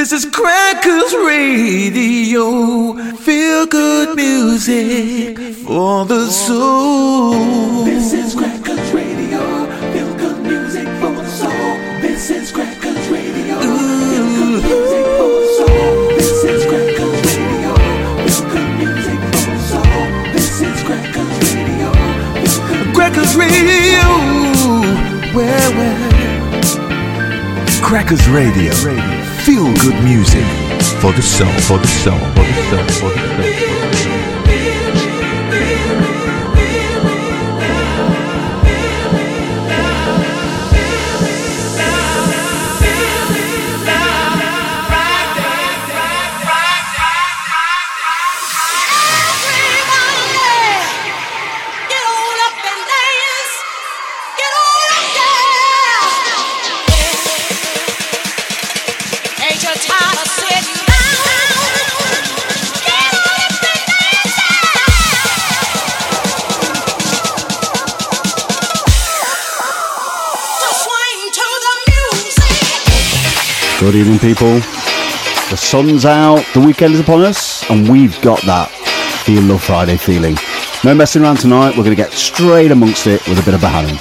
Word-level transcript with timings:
This 0.00 0.12
is 0.12 0.24
Crackers 0.24 1.12
Radio. 1.12 2.94
Feel 3.16 3.66
good 3.66 4.16
music 4.16 5.38
for 5.56 6.06
the 6.06 6.26
soul. 6.30 7.84
This 7.84 8.14
is 8.14 8.34
Crackers 8.34 8.94
Radio. 8.94 9.66
Feel 9.92 10.16
good 10.16 10.40
music 10.40 10.88
for 11.00 11.12
the 11.12 11.26
soul. 11.28 11.76
This 12.00 12.30
is 12.30 12.50
Crackers 12.50 13.10
Radio. 13.10 13.60
Feel 13.60 13.76
good 13.76 14.64
music 14.64 15.04
for 15.20 15.28
the 15.36 15.46
soul. 15.58 16.08
This 16.16 16.44
is 16.44 16.64
Crackers 16.64 17.20
Radio. 17.36 17.74
Feel 18.24 18.44
good 18.48 18.70
music 18.80 19.20
for 19.20 19.44
the 19.52 19.60
soul. 19.68 20.04
This 20.32 20.62
is 20.62 20.82
Crackers 20.82 21.36
Radio. 21.52 21.92
Crackers 22.94 23.36
Radio. 23.36 24.04
Where, 25.36 25.70
where? 25.76 26.08
Crackers 27.82 28.26
Radio. 28.30 29.19
Feel 29.44 29.72
good 29.76 30.04
music 30.04 30.44
for 31.00 31.12
the 31.12 31.22
soul, 31.22 31.48
for 31.60 31.78
the 31.78 31.86
soul, 31.86 32.18
for 32.18 32.44
the 32.44 32.92
soul, 32.92 33.10
for 33.10 33.10
the 33.10 33.96
soul. 33.96 34.09
Good 73.80 73.94
evening, 73.94 74.18
people. 74.18 74.60
The 75.48 75.56
sun's 75.56 76.04
out, 76.04 76.44
the 76.52 76.60
weekend 76.60 76.92
is 76.92 77.00
upon 77.00 77.22
us, 77.22 77.64
and 77.70 77.88
we've 77.88 78.20
got 78.20 78.42
that 78.42 78.68
Feel 79.24 79.40
Love 79.40 79.62
Friday 79.62 79.96
feeling. 79.96 80.36
No 80.84 80.94
messing 80.94 81.22
around 81.22 81.38
tonight, 81.38 81.70
we're 81.70 81.84
going 81.84 81.96
to 81.96 82.02
get 82.02 82.12
straight 82.12 82.72
amongst 82.72 83.06
it 83.06 83.26
with 83.26 83.38
a 83.38 83.42
bit 83.42 83.54
of 83.54 83.62
Bohannon. 83.62 83.96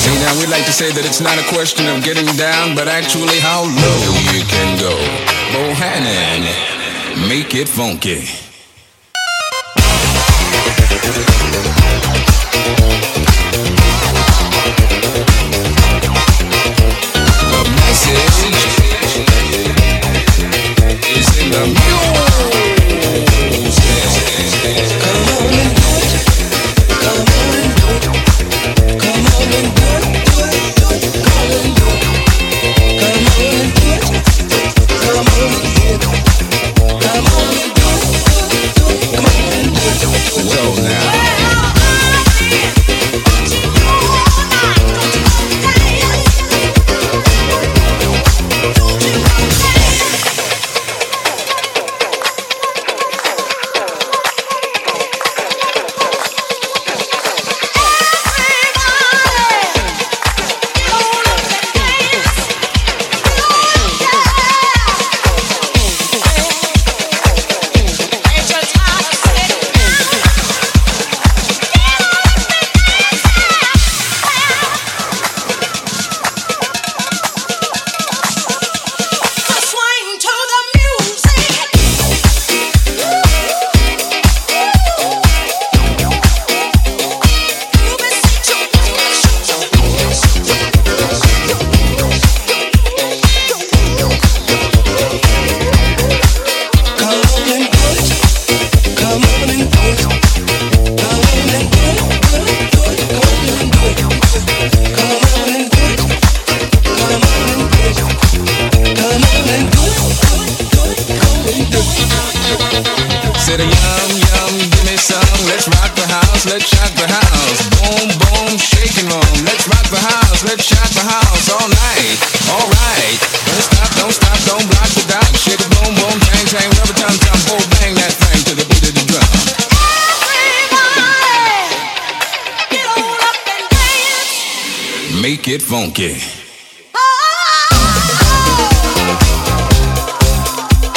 See, 0.00 0.16
now 0.24 0.40
we'd 0.40 0.48
like 0.48 0.64
to 0.64 0.72
say 0.72 0.90
that 0.90 1.04
it's 1.04 1.20
not 1.20 1.36
a 1.36 1.44
question 1.52 1.86
of 1.94 2.02
getting 2.02 2.24
down, 2.40 2.74
but 2.74 2.88
actually 2.88 3.40
how 3.44 3.68
low 3.68 4.00
you 4.32 4.40
can 4.48 4.80
go. 4.80 4.96
Bohannon, 5.52 6.48
make 7.28 7.54
it 7.54 7.68
funky. 7.68 8.41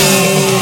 You 0.06 0.55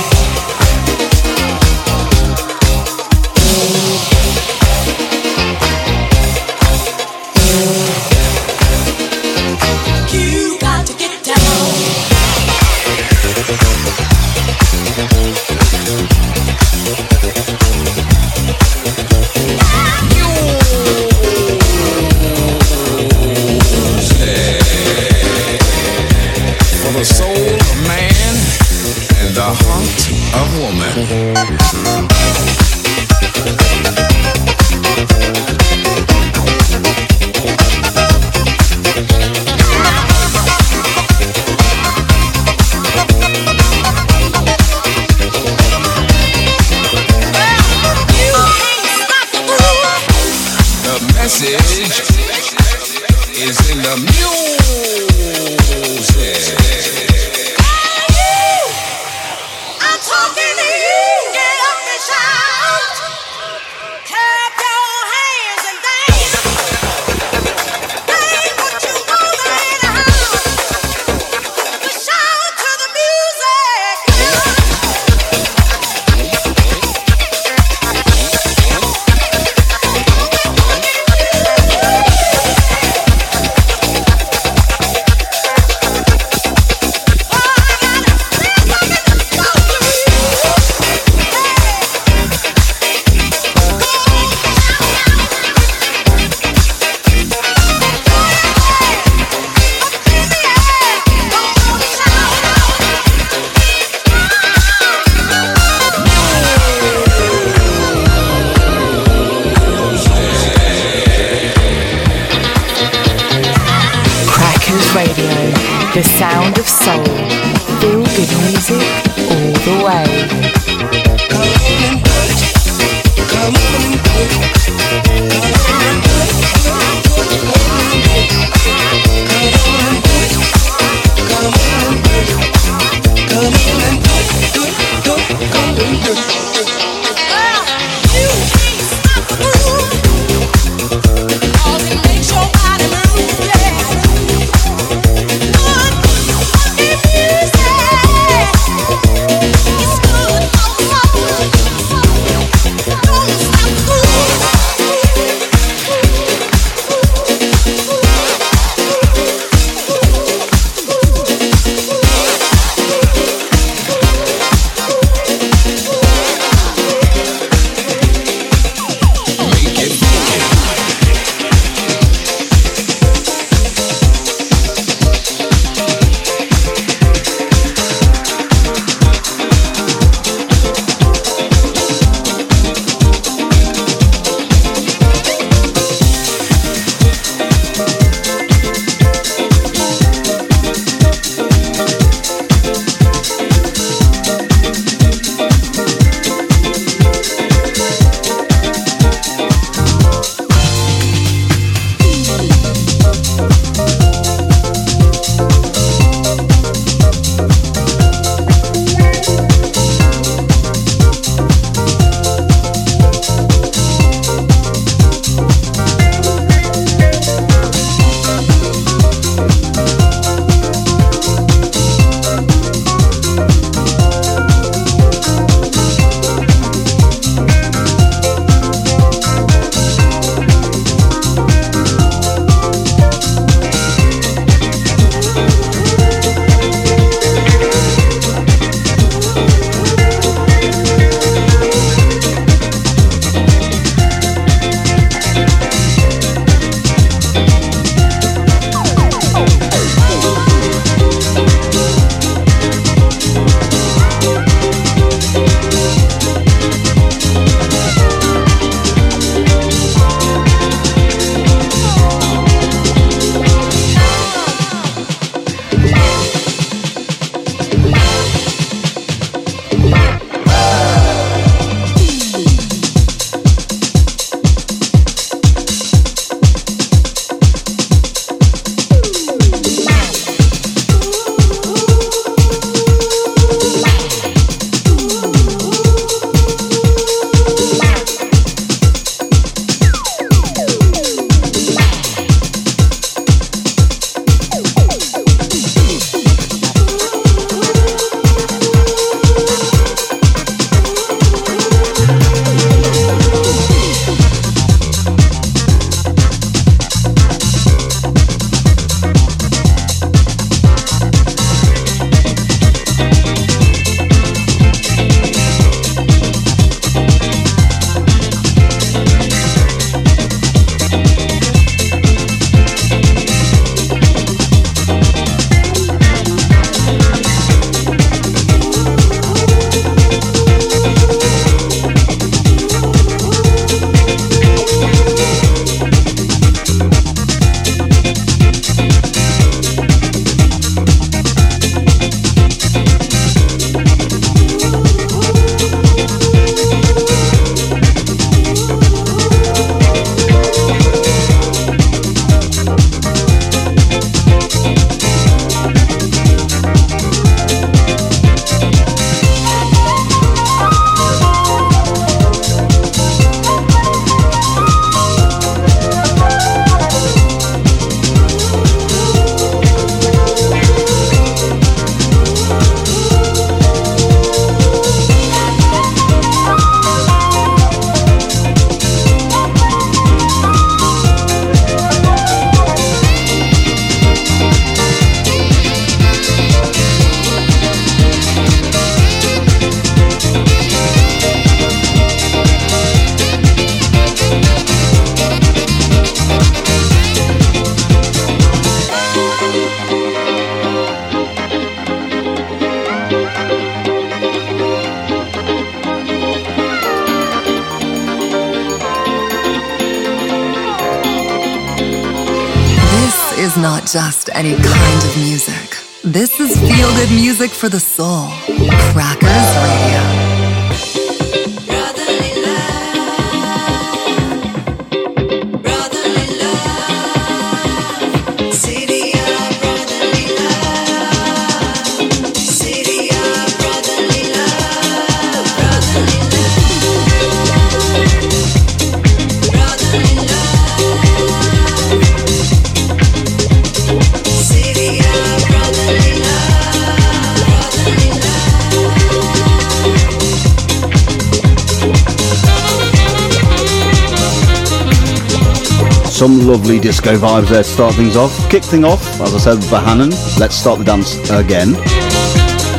Some 456.23 456.47
lovely 456.47 456.79
disco 456.79 457.17
vibes 457.17 457.49
there 457.49 457.63
to 457.63 457.69
start 457.69 457.95
things 457.95 458.15
off. 458.15 458.31
Kick 458.49 458.63
thing 458.63 458.85
off, 458.85 459.03
as 459.19 459.35
I 459.35 459.39
said, 459.39 459.57
Bohannon. 459.67 460.09
Let's 460.39 460.55
start 460.55 460.79
the 460.79 460.85
dance 460.85 461.17
again. 461.29 461.73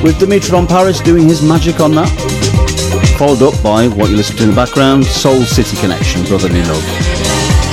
With 0.03 0.19
Dimitri 0.19 0.57
on 0.57 0.67
Paris 0.67 0.99
doing 0.99 1.29
his 1.29 1.43
magic 1.43 1.79
on 1.79 1.91
that. 1.91 2.09
Followed 3.19 3.43
up 3.43 3.63
by 3.63 3.89
what 3.89 4.09
you 4.09 4.17
listen 4.17 4.39
to 4.39 4.45
in 4.45 4.49
the 4.49 4.57
background, 4.57 5.05
Soul 5.05 5.43
City 5.43 5.77
Connection, 5.77 6.25
Brotherly 6.25 6.63
Love. 6.63 6.83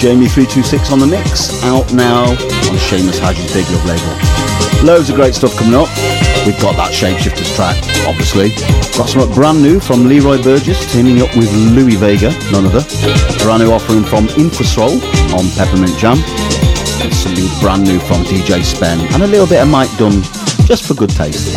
Jamie326 0.04 0.92
on 0.92 1.00
the 1.00 1.08
mix, 1.08 1.64
out 1.64 1.94
now 1.94 2.24
on 2.26 2.76
Seamus 2.92 3.20
Haji's 3.20 3.54
Big 3.54 3.66
Love 3.70 3.86
label. 3.86 4.86
Loads 4.86 5.10
of 5.10 5.16
great 5.16 5.36
stuff 5.36 5.56
coming 5.56 5.76
up. 5.76 5.88
We've 6.46 6.60
got 6.60 6.76
that 6.78 6.92
Shapeshifters 6.92 7.56
track, 7.56 7.78
obviously. 8.08 8.50
Got 8.98 9.10
some 9.10 9.32
brand 9.32 9.62
new 9.62 9.80
from 9.80 10.06
Leroy 10.06 10.42
Burgess, 10.42 10.92
teaming 10.92 11.22
up 11.22 11.30
with 11.36 11.54
Louis 11.54 11.96
Vega, 11.96 12.32
none 12.52 12.66
other. 12.66 12.82
Brand 13.44 13.64
new 13.64 13.72
offering 13.72 14.04
from 14.04 14.26
Infrasol 14.42 14.98
on 15.38 15.46
Peppermint 15.56 15.98
Jam. 16.00 16.18
And 17.02 17.14
something 17.14 17.46
brand 17.62 17.84
new 17.84 18.00
from 18.00 18.24
DJ 18.24 18.64
Spen. 18.64 19.00
And 19.14 19.22
a 19.22 19.28
little 19.28 19.48
bit 19.48 19.62
of 19.62 19.70
Mike 19.70 19.96
Dunn, 19.98 20.24
just 20.66 20.88
for 20.88 20.96
good 20.96 21.12
taste. 21.12 21.56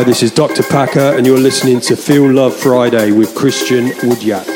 Hi, 0.00 0.04
this 0.04 0.22
is 0.22 0.30
Dr. 0.30 0.62
Packer, 0.62 1.14
and 1.18 1.26
you're 1.26 1.36
listening 1.36 1.78
to 1.80 1.94
Feel 1.94 2.32
Love 2.32 2.56
Friday 2.56 3.12
with 3.12 3.34
Christian 3.34 3.88
Woodyat. 4.00 4.49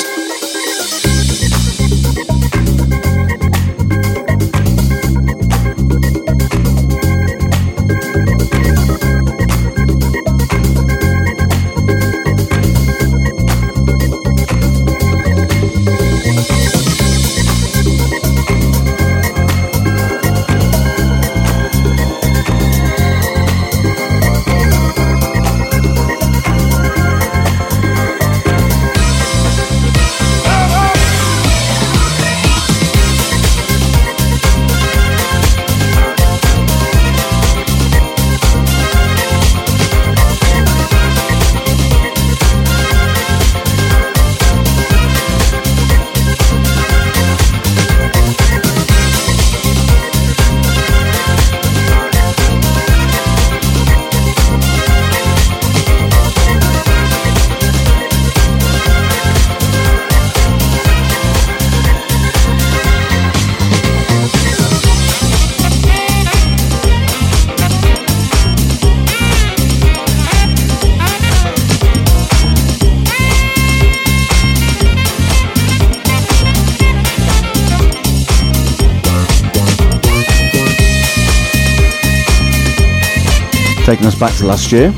Us 84.14 84.20
back 84.20 84.38
to 84.38 84.46
last 84.46 84.70
year. 84.70 84.92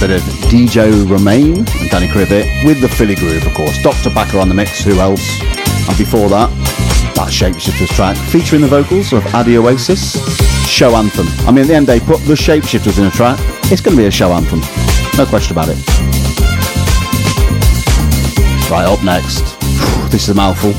Bit 0.00 0.10
of 0.10 0.22
DJ 0.50 1.08
Romain 1.08 1.58
and 1.58 1.90
Danny 1.90 2.08
Krivit 2.08 2.44
with 2.64 2.80
the 2.82 2.88
Philly 2.88 3.14
Groove, 3.14 3.46
of 3.46 3.54
course. 3.54 3.80
Dr. 3.82 4.10
Packer 4.10 4.38
on 4.38 4.48
the 4.48 4.54
mix, 4.54 4.84
who 4.84 4.98
else? 4.98 5.40
And 5.88 5.96
before 5.96 6.28
that, 6.28 6.50
that 7.14 7.28
Shapeshifters 7.28 7.88
track 7.96 8.16
featuring 8.16 8.60
the 8.60 8.68
vocals 8.68 9.14
of 9.14 9.24
Addy 9.28 9.56
Oasis, 9.56 10.12
show 10.68 10.94
anthem. 10.94 11.26
I 11.46 11.52
mean, 11.52 11.62
at 11.62 11.68
the 11.68 11.74
end, 11.74 11.86
they 11.86 12.00
put 12.00 12.20
the 12.26 12.34
Shapeshifters 12.34 12.98
in 12.98 13.06
a 13.06 13.10
track. 13.10 13.38
It's 13.72 13.80
going 13.80 13.96
to 13.96 14.02
be 14.02 14.06
a 14.06 14.10
show 14.10 14.32
anthem. 14.32 14.60
No 15.16 15.24
question 15.24 15.56
about 15.56 15.68
it. 15.70 15.78
Right, 18.70 18.84
up 18.84 19.02
next. 19.02 19.56
This 20.10 20.24
is 20.24 20.30
a 20.30 20.34
mouthful. 20.34 20.72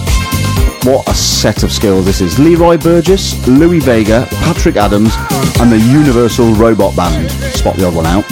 What 0.84 1.08
a 1.08 1.14
set 1.16 1.64
of 1.64 1.72
skills 1.72 2.06
this 2.06 2.22
is. 2.22 2.38
Leroy 2.38 2.78
Burgess, 2.78 3.48
Louis 3.48 3.80
Vega, 3.80 4.28
Patrick 4.30 4.76
Adams, 4.76 5.16
and 5.62 5.72
the 5.72 5.78
Universal 5.78 6.54
Robot 6.56 6.96
Band. 6.96 7.30
Spot 7.56 7.76
the 7.76 7.86
odd 7.86 7.94
one 7.94 8.08
out. 8.08 8.26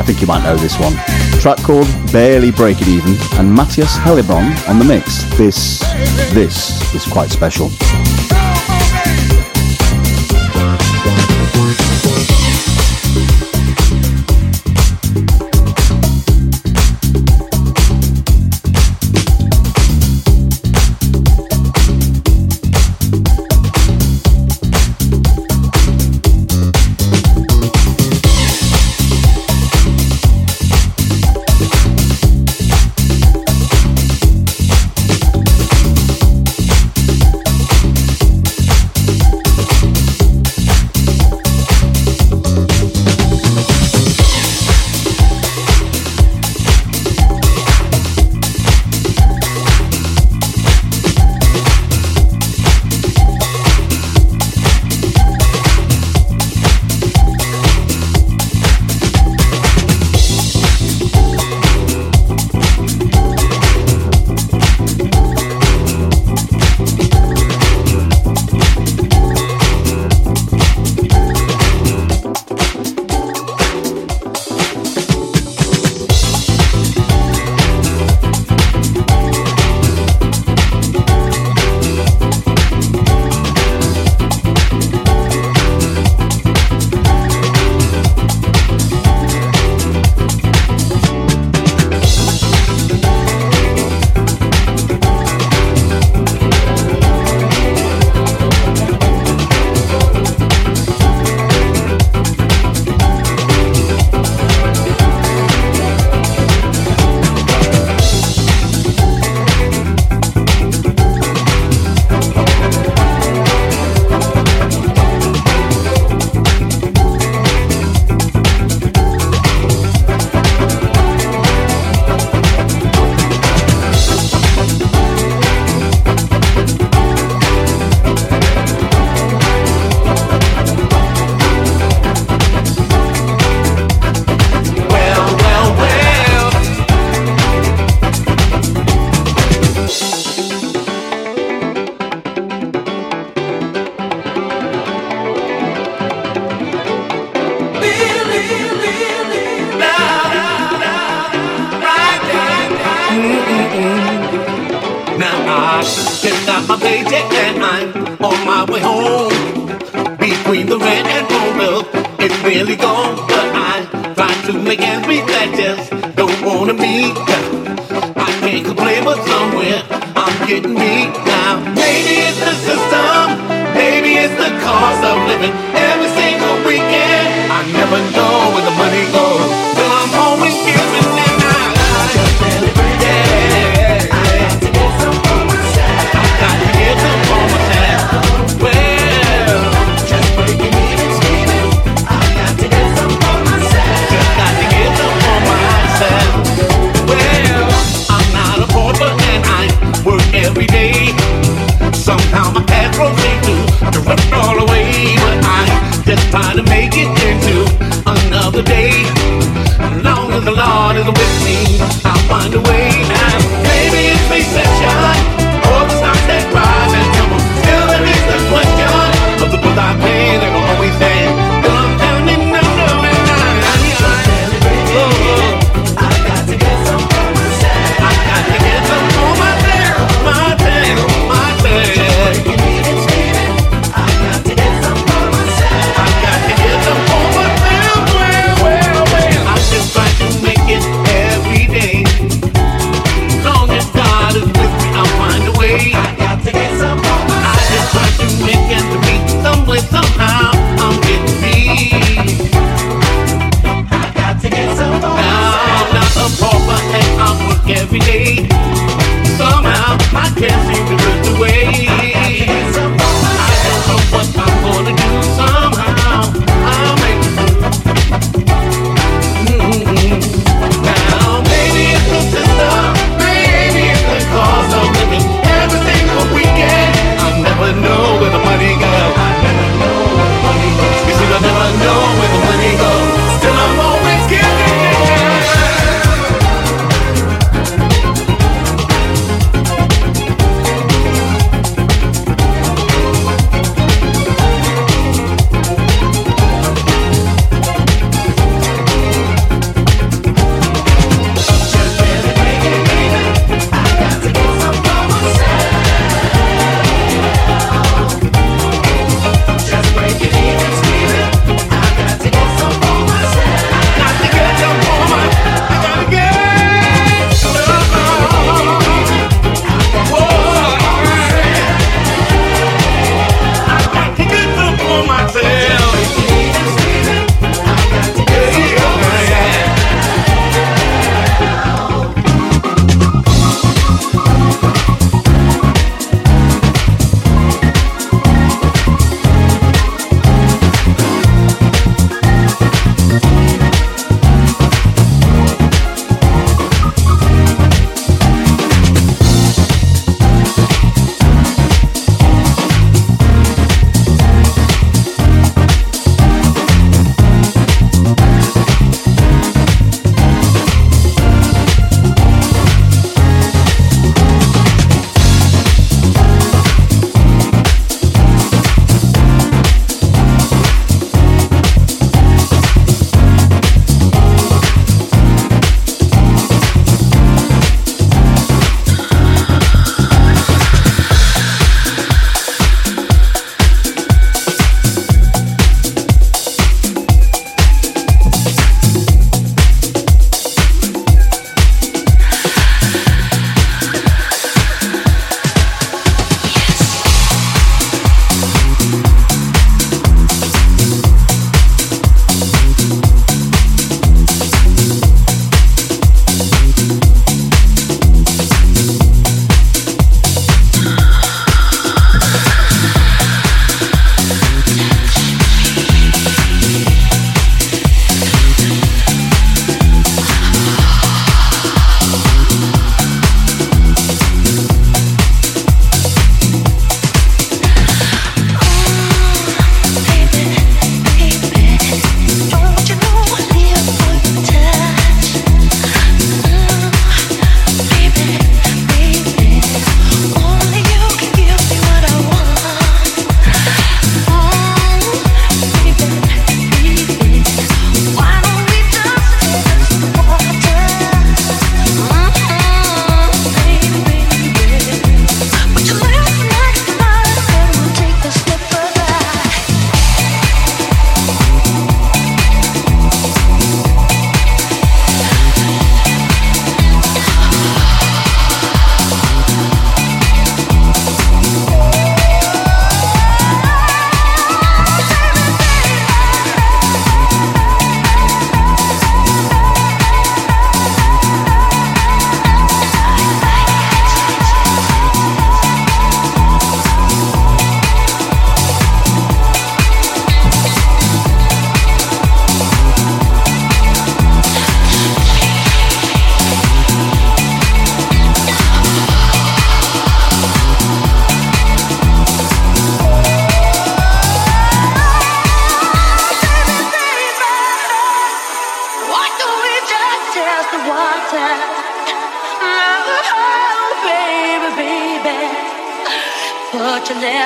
I 0.00 0.02
think 0.02 0.22
you 0.22 0.26
might 0.26 0.42
know 0.42 0.56
this 0.56 0.78
one. 0.78 0.94
Track 1.38 1.58
called 1.58 1.86
Barely 2.12 2.50
Breaking 2.50 2.88
Even, 2.88 3.16
and 3.38 3.54
Matthias 3.54 3.94
Heilbronn 3.94 4.66
on 4.66 4.78
the 4.78 4.84
mix. 4.86 5.24
This, 5.36 5.80
this 6.32 6.94
is 6.94 7.04
quite 7.04 7.30
special. 7.30 7.68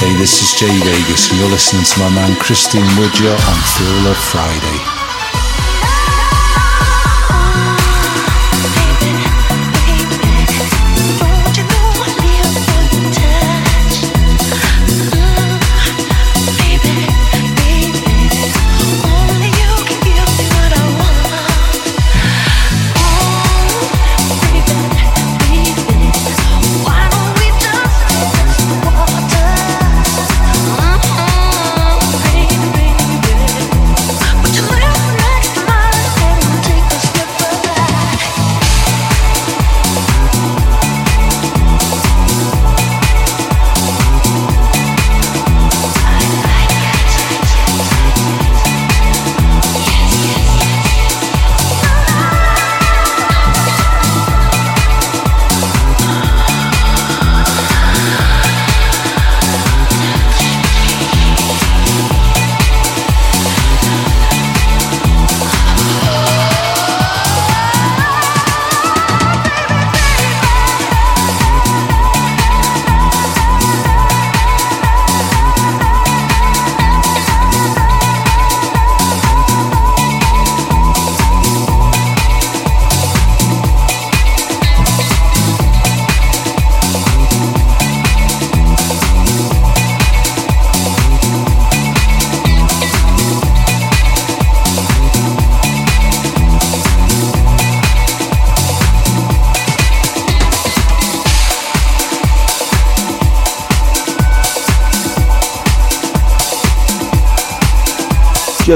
Hey, 0.00 0.14
this 0.16 0.40
is 0.40 0.54
Jay 0.58 0.72
Vegas, 0.80 1.30
and 1.30 1.40
you're 1.40 1.50
listening 1.50 1.84
to 1.84 1.98
my 2.00 2.08
man 2.08 2.34
Christian 2.36 2.84
Woodger 2.96 3.32
on 3.32 3.58
Feel 3.74 3.96
Love 4.04 4.16
Friday. 4.16 4.95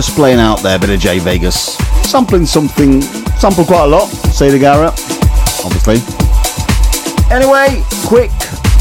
Just 0.01 0.17
playing 0.17 0.39
out 0.39 0.61
there, 0.61 0.79
bit 0.79 0.89
of 0.89 0.99
J 0.99 1.19
Vegas. 1.19 1.77
Sampling 2.09 2.47
something, 2.47 3.03
sampled 3.37 3.67
quite 3.67 3.85
a 3.85 3.87
lot, 3.87 4.09
Siedah 4.09 4.59
Garrett, 4.59 4.95
obviously. 5.63 6.01
Anyway, 7.31 7.85
quick 8.07 8.31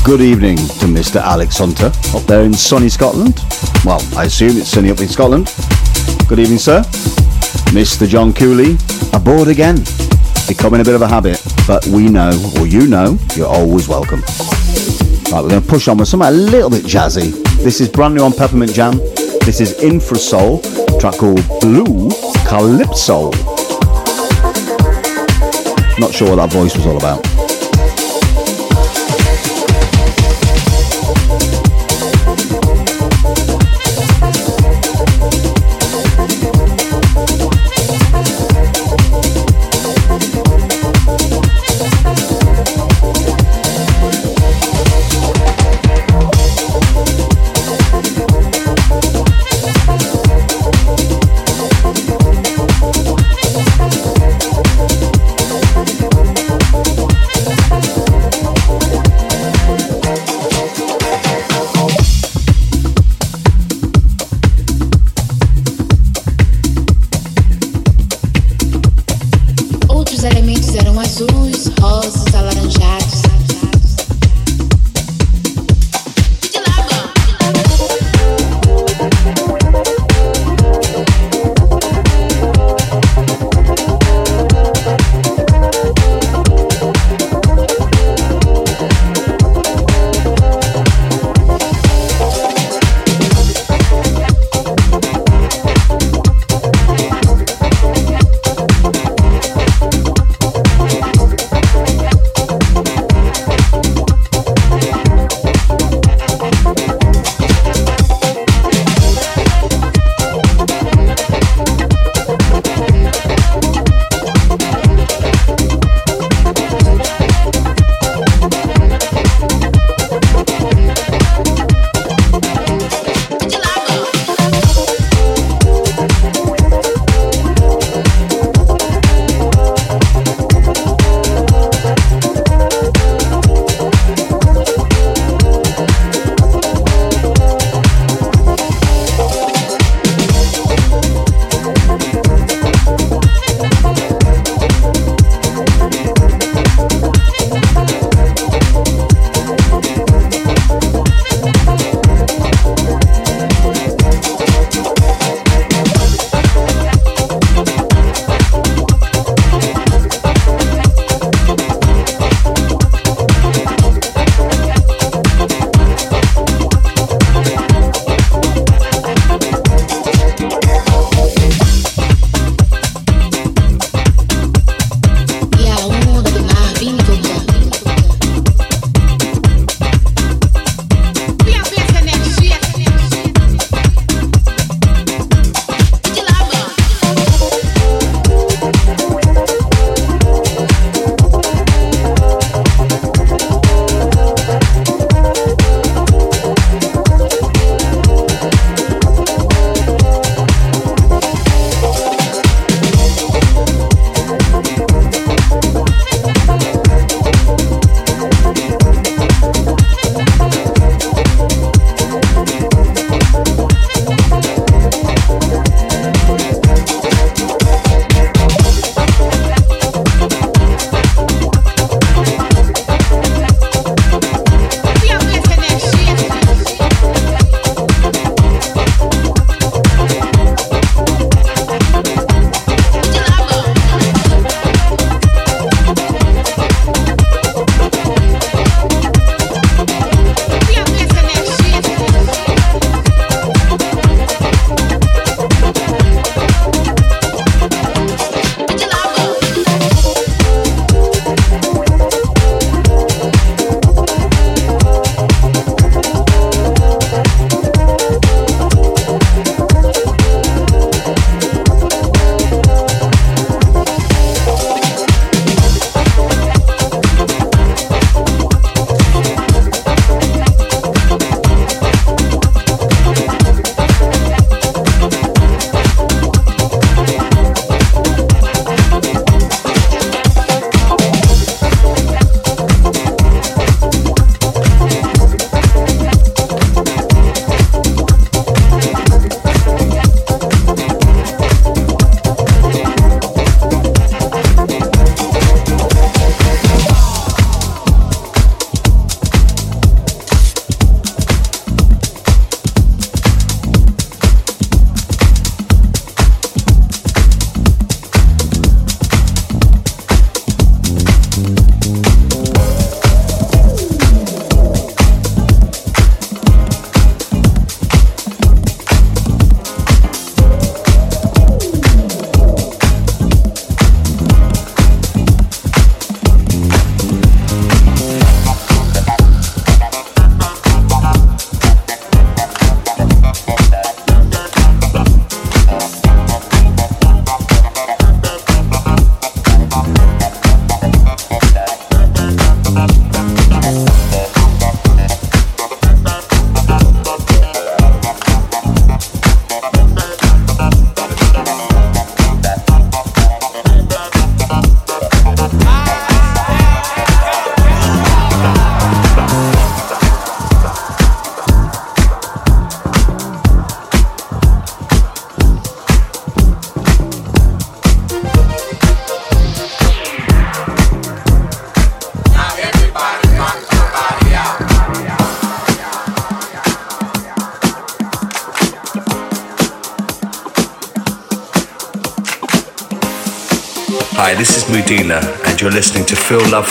good 0.06 0.22
evening 0.22 0.56
to 0.56 0.86
Mr. 0.86 1.18
Alex 1.18 1.58
Hunter 1.58 1.92
up 2.16 2.24
there 2.24 2.44
in 2.44 2.54
sunny 2.54 2.88
Scotland. 2.88 3.44
Well, 3.84 4.00
I 4.16 4.24
assume 4.28 4.56
it's 4.56 4.70
sunny 4.70 4.92
up 4.92 5.02
in 5.02 5.10
Scotland. 5.10 5.54
Good 6.30 6.40
evening, 6.40 6.58
sir. 6.58 6.84
Mr. 7.76 8.08
John 8.08 8.32
Cooley, 8.32 8.78
aboard 9.12 9.50
again. 9.50 9.84
Becoming 10.48 10.80
a 10.80 10.86
bit 10.86 10.96
of 10.96 11.02
a 11.02 11.08
habit, 11.10 11.46
but 11.68 11.86
we 11.88 12.08
know, 12.08 12.32
or 12.58 12.66
you 12.66 12.88
know, 12.88 13.18
you're 13.36 13.46
always 13.46 13.90
welcome. 13.90 14.22
Right, 15.34 15.42
we're 15.44 15.50
going 15.50 15.62
to 15.62 15.68
push 15.68 15.90
on 15.90 15.98
with 15.98 16.08
something 16.08 16.30
a 16.30 16.32
little 16.32 16.70
bit 16.70 16.86
jazzy. 16.86 17.34
This 17.62 17.82
is 17.82 17.90
brand 17.90 18.16
new 18.16 18.24
on 18.24 18.32
Peppermint 18.32 18.72
Jam. 18.72 19.00
This 19.50 19.62
is 19.62 19.74
Infrasoul, 19.80 20.62
track 21.00 21.18
called 21.18 21.41
Blue 21.62 22.10
Calypso. 22.45 23.32
Not 25.97 26.14
sure 26.14 26.30
what 26.30 26.36
that 26.38 26.50
voice 26.52 26.76
was 26.76 26.86
all 26.86 26.97
about. 26.97 27.29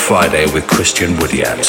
Friday 0.08 0.46
with 0.54 0.66
Christian 0.66 1.14
Woodyard. 1.18 1.67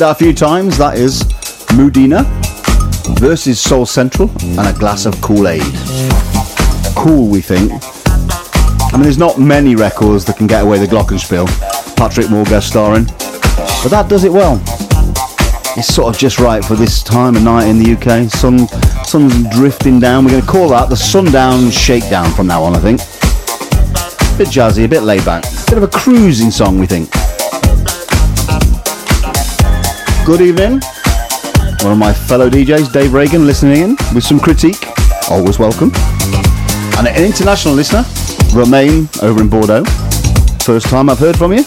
Played 0.00 0.08
that 0.08 0.16
a 0.16 0.24
few 0.24 0.32
times. 0.32 0.78
That 0.78 0.96
is 0.96 1.24
Mudina 1.76 2.24
versus 3.18 3.60
Soul 3.60 3.84
Central 3.84 4.30
and 4.58 4.60
a 4.60 4.72
glass 4.72 5.04
of 5.04 5.20
Kool 5.20 5.46
Aid. 5.46 5.60
Cool, 6.96 7.28
we 7.28 7.42
think. 7.42 7.70
I 7.70 8.92
mean, 8.94 9.02
there's 9.02 9.18
not 9.18 9.38
many 9.38 9.76
records 9.76 10.24
that 10.24 10.38
can 10.38 10.46
get 10.46 10.64
away 10.64 10.78
the 10.78 10.86
Glockenspiel. 10.86 11.46
Patrick 11.98 12.30
Moore 12.30 12.46
guest 12.46 12.68
starring. 12.68 13.04
But 13.04 13.88
that 13.90 14.06
does 14.08 14.24
it 14.24 14.32
well. 14.32 14.62
It's 15.76 15.94
sort 15.94 16.14
of 16.14 16.18
just 16.18 16.38
right 16.38 16.64
for 16.64 16.76
this 16.76 17.02
time 17.02 17.36
of 17.36 17.42
night 17.42 17.68
in 17.68 17.78
the 17.78 17.92
UK. 17.92 18.30
Sun, 18.30 18.68
sun's 19.04 19.50
drifting 19.50 20.00
down. 20.00 20.24
We're 20.24 20.30
going 20.30 20.42
to 20.42 20.48
call 20.48 20.70
that 20.70 20.88
the 20.88 20.96
Sundown 20.96 21.70
Shakedown 21.70 22.32
from 22.32 22.46
now 22.46 22.62
on, 22.62 22.74
I 22.74 22.78
think. 22.78 23.00
Bit 24.38 24.48
jazzy, 24.48 24.86
a 24.86 24.88
bit 24.88 25.02
laid 25.02 25.26
back. 25.26 25.42
Bit 25.66 25.76
of 25.76 25.82
a 25.82 25.88
cruising 25.88 26.50
song, 26.50 26.78
we 26.78 26.86
think. 26.86 27.10
Good 30.30 30.42
evening. 30.42 30.80
One 31.80 31.90
of 31.90 31.98
my 31.98 32.12
fellow 32.12 32.48
DJs, 32.48 32.92
Dave 32.92 33.12
Reagan, 33.12 33.46
listening 33.46 33.82
in 33.82 33.90
with 34.14 34.22
some 34.22 34.38
critique. 34.38 34.86
Always 35.28 35.58
welcome. 35.58 35.90
And 36.98 37.08
an 37.08 37.24
international 37.24 37.74
listener, 37.74 38.04
Romain 38.54 39.08
over 39.22 39.40
in 39.40 39.48
Bordeaux. 39.48 39.82
First 40.62 40.86
time 40.86 41.10
I've 41.10 41.18
heard 41.18 41.36
from 41.36 41.52
you. 41.52 41.64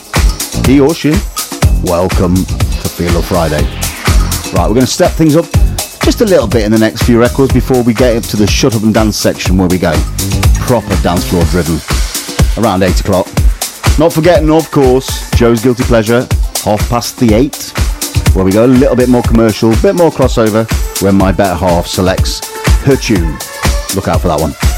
He 0.66 0.80
or 0.80 0.96
she. 0.96 1.12
Welcome 1.84 2.36
to 2.36 2.88
Feel 2.88 3.12
Love 3.12 3.26
Friday. 3.26 3.64
Right, 4.56 4.70
we're 4.70 4.76
going 4.76 4.80
to 4.80 4.88
step 4.88 5.12
things 5.12 5.36
up 5.36 5.44
just 6.02 6.22
a 6.22 6.26
little 6.26 6.48
bit 6.48 6.64
in 6.64 6.72
the 6.72 6.80
next 6.80 7.04
few 7.04 7.20
records 7.20 7.52
before 7.52 7.84
we 7.84 7.94
get 7.94 8.16
up 8.16 8.24
to 8.30 8.38
the 8.38 8.48
shut 8.48 8.78
up 8.78 8.84
and 8.84 8.94
dance 8.94 9.18
section 9.18 9.58
where 9.58 9.68
we 9.68 9.78
go. 9.78 9.92
Proper 10.62 10.96
dance 11.04 11.30
floor 11.30 11.44
driven. 11.52 11.80
Around 12.64 12.84
8 12.84 13.02
o'clock. 13.02 13.28
Not 14.00 14.14
forgetting, 14.14 14.50
of 14.50 14.72
course, 14.72 15.30
Joe's 15.32 15.62
Guilty 15.62 15.84
Pleasure, 15.84 16.26
half 16.64 16.88
past 16.88 17.20
the 17.20 17.34
8 17.34 17.83
where 18.34 18.46
we 18.46 18.52
go 18.52 18.66
a 18.66 18.68
little 18.68 18.96
bit 18.96 19.10
more 19.10 19.24
commercial, 19.24 19.72
a 19.72 19.82
bit 19.82 19.96
more 19.96 20.12
crossover, 20.12 20.66
when 21.02 21.16
my 21.16 21.32
better 21.32 21.56
half 21.56 21.88
selects 21.88 22.42
her 22.84 22.96
tune. 22.96 23.38
Look 23.96 24.08
out 24.08 24.22
for 24.22 24.28
that 24.30 24.40
one. 24.40 24.73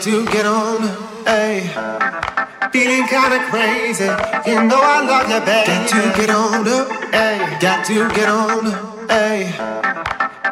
Got 0.00 0.08
to 0.08 0.24
get 0.32 0.46
on, 0.46 0.80
hey. 1.26 1.60
Feeling 2.72 3.06
kinda 3.06 3.38
crazy. 3.50 4.08
You 4.48 4.64
know 4.64 4.80
I 4.80 5.04
love 5.04 5.28
you, 5.28 5.40
baby. 5.44 5.66
Got 5.68 5.88
to 5.90 6.00
get 6.16 6.30
on 6.30 6.66
up, 6.66 6.88
hey. 7.12 7.58
Got 7.60 7.84
to 7.84 8.08
get 8.16 8.30
on, 8.30 8.64
hey. 9.10 9.52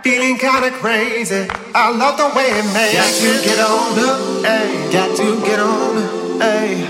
Feeling 0.04 0.36
kinda 0.36 0.70
crazy. 0.72 1.48
I 1.74 1.88
love 1.96 2.18
the 2.18 2.28
way 2.36 2.44
it 2.60 2.66
makes 2.76 2.92
Got 2.92 3.08
to 3.24 3.48
get 3.48 3.58
on 3.58 3.98
up, 4.04 4.44
hey. 4.44 4.92
Got 4.92 5.16
to 5.16 5.40
get 5.40 5.60
on, 5.60 6.40
hey. 6.42 6.84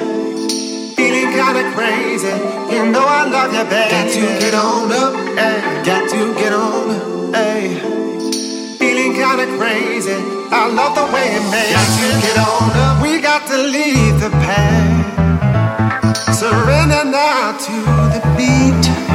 Feeling 0.96 1.30
kinda 1.30 1.62
crazy. 1.76 2.34
You 2.74 2.90
know 2.90 3.06
I 3.06 3.22
love 3.30 3.54
you, 3.54 3.62
baby. 3.70 3.90
Got 3.94 4.10
to 4.10 4.20
get 4.42 4.54
on 4.54 4.90
up, 4.90 5.14
hey. 5.38 5.82
Got 5.86 6.10
to 6.10 6.34
get 6.34 6.52
on, 6.52 7.32
hey. 7.32 7.78
Feeling 8.80 9.14
kinda 9.14 9.46
crazy. 9.56 10.37
I 10.50 10.66
love 10.72 10.94
the 10.94 11.04
way 11.12 11.34
it 11.34 11.44
makes 11.50 11.96
to 12.00 12.08
get 12.26 12.38
on 12.38 12.70
up. 12.72 13.02
We 13.02 13.20
got 13.20 13.46
to 13.48 13.58
leave 13.58 14.18
the 14.18 14.30
past. 14.30 15.18
Surrender 16.38 17.04
now 17.04 17.58
to 17.58 17.72
the 18.14 18.22
beat. 18.36 19.07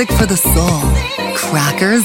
Music 0.00 0.18
for 0.18 0.26
the 0.26 0.36
soul. 0.36 1.34
Crackers 1.34 2.04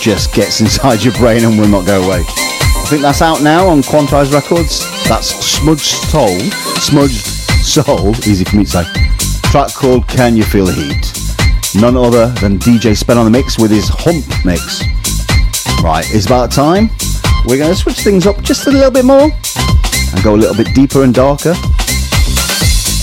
just 0.00 0.34
gets 0.34 0.60
inside 0.60 1.02
your 1.04 1.12
brain 1.14 1.44
and 1.44 1.58
will 1.58 1.68
not 1.68 1.86
go 1.86 2.02
away. 2.02 2.24
I 2.26 2.86
think 2.88 3.02
that's 3.02 3.20
out 3.20 3.42
now 3.42 3.68
on 3.68 3.82
Quantize 3.82 4.32
Records. 4.32 4.80
That's 5.08 5.28
Smudged 5.28 5.82
Soul. 5.82 6.38
Smudged 6.80 7.26
Soul, 7.64 8.14
easy 8.26 8.44
for 8.44 8.56
me 8.56 8.64
to 8.64 8.70
say. 8.70 8.84
Track 9.50 9.74
called 9.74 10.08
Can 10.08 10.36
You 10.36 10.44
Feel 10.44 10.66
the 10.66 10.72
Heat? 10.72 11.80
None 11.80 11.96
other 11.96 12.28
than 12.40 12.58
DJ 12.58 12.96
Spen 12.96 13.18
on 13.18 13.24
the 13.24 13.30
mix 13.30 13.58
with 13.58 13.70
his 13.70 13.88
Hump 13.88 14.24
mix. 14.44 14.82
Right, 15.82 16.06
it's 16.14 16.26
about 16.26 16.50
time. 16.50 16.88
We're 17.46 17.58
going 17.58 17.70
to 17.70 17.76
switch 17.76 18.00
things 18.00 18.26
up 18.26 18.40
just 18.42 18.66
a 18.66 18.70
little 18.70 18.90
bit 18.90 19.04
more 19.04 19.30
and 19.30 20.24
go 20.24 20.34
a 20.34 20.40
little 20.40 20.56
bit 20.56 20.74
deeper 20.74 21.04
and 21.04 21.14
darker 21.14 21.54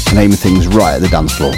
and 0.10 0.18
aim 0.18 0.32
things 0.32 0.68
right 0.68 0.96
at 0.96 1.02
the 1.02 1.10
dance 1.10 1.36
floor. 1.36 1.54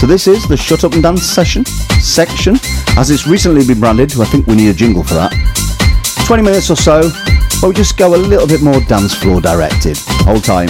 So 0.00 0.06
this 0.06 0.26
is 0.26 0.48
the 0.48 0.56
Shut 0.56 0.84
Up 0.84 0.94
and 0.94 1.02
Dance 1.02 1.22
session 1.22 1.64
section, 2.00 2.56
as 3.00 3.10
it's 3.10 3.26
recently 3.26 3.66
been 3.66 3.80
branded. 3.80 4.12
I 4.20 4.26
think 4.26 4.46
we 4.46 4.54
need 4.54 4.68
a 4.68 4.74
jingle 4.74 5.02
for 5.02 5.14
that. 5.14 5.32
20 6.26 6.42
minutes 6.42 6.70
or 6.70 6.76
so, 6.76 7.00
where 7.60 7.70
we 7.70 7.74
just 7.74 7.96
go 7.96 8.14
a 8.14 8.16
little 8.16 8.46
bit 8.46 8.60
more 8.60 8.78
dance 8.82 9.14
floor 9.14 9.40
directed. 9.40 9.96
Hold 10.26 10.44
time. 10.44 10.68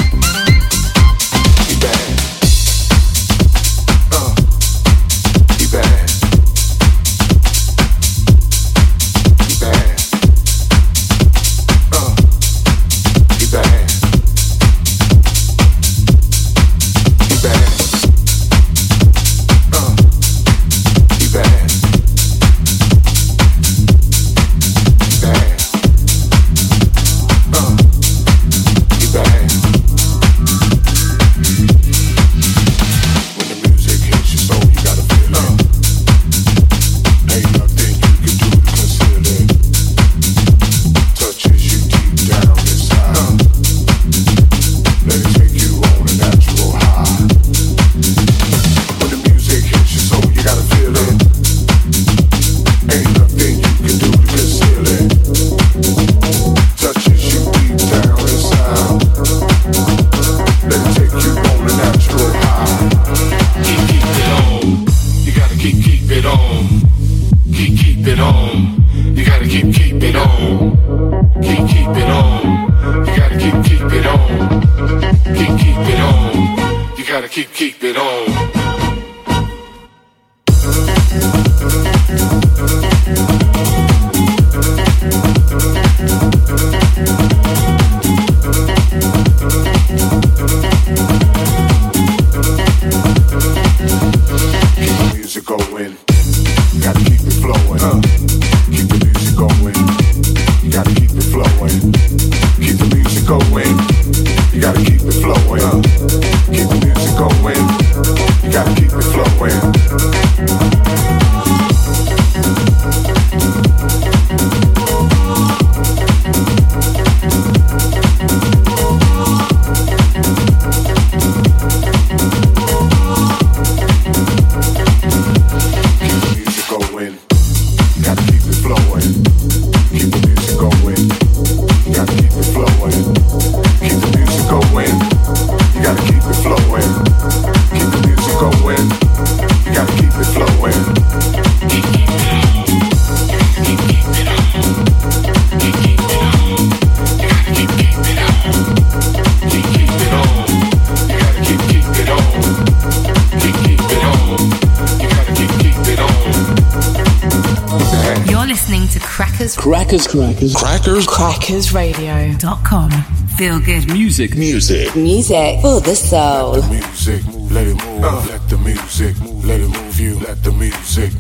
Crackers. 159.91 160.07
Crackers, 160.07 160.55
crackers, 160.55 161.07
crackers, 161.07 161.67
CrackersRadio.com. 161.67 162.91
Feel 163.37 163.59
good 163.59 163.89
music, 163.89 164.37
music. 164.37 164.95
Music 164.95 165.61
for 165.61 165.81
the 165.81 165.97
soul. 165.97 166.63
Music, 166.69 167.21
let 167.51 167.67
it 167.67 167.75
move. 167.75 168.29
Let 168.29 168.49
the 168.49 168.59
music 168.59 169.19
move. 169.21 169.45
Let 169.45 169.61
it 169.61 169.69
move 169.69 169.99
you. 169.99 170.21
Let 170.21 170.45
the 170.45 170.53
music, 170.53 171.11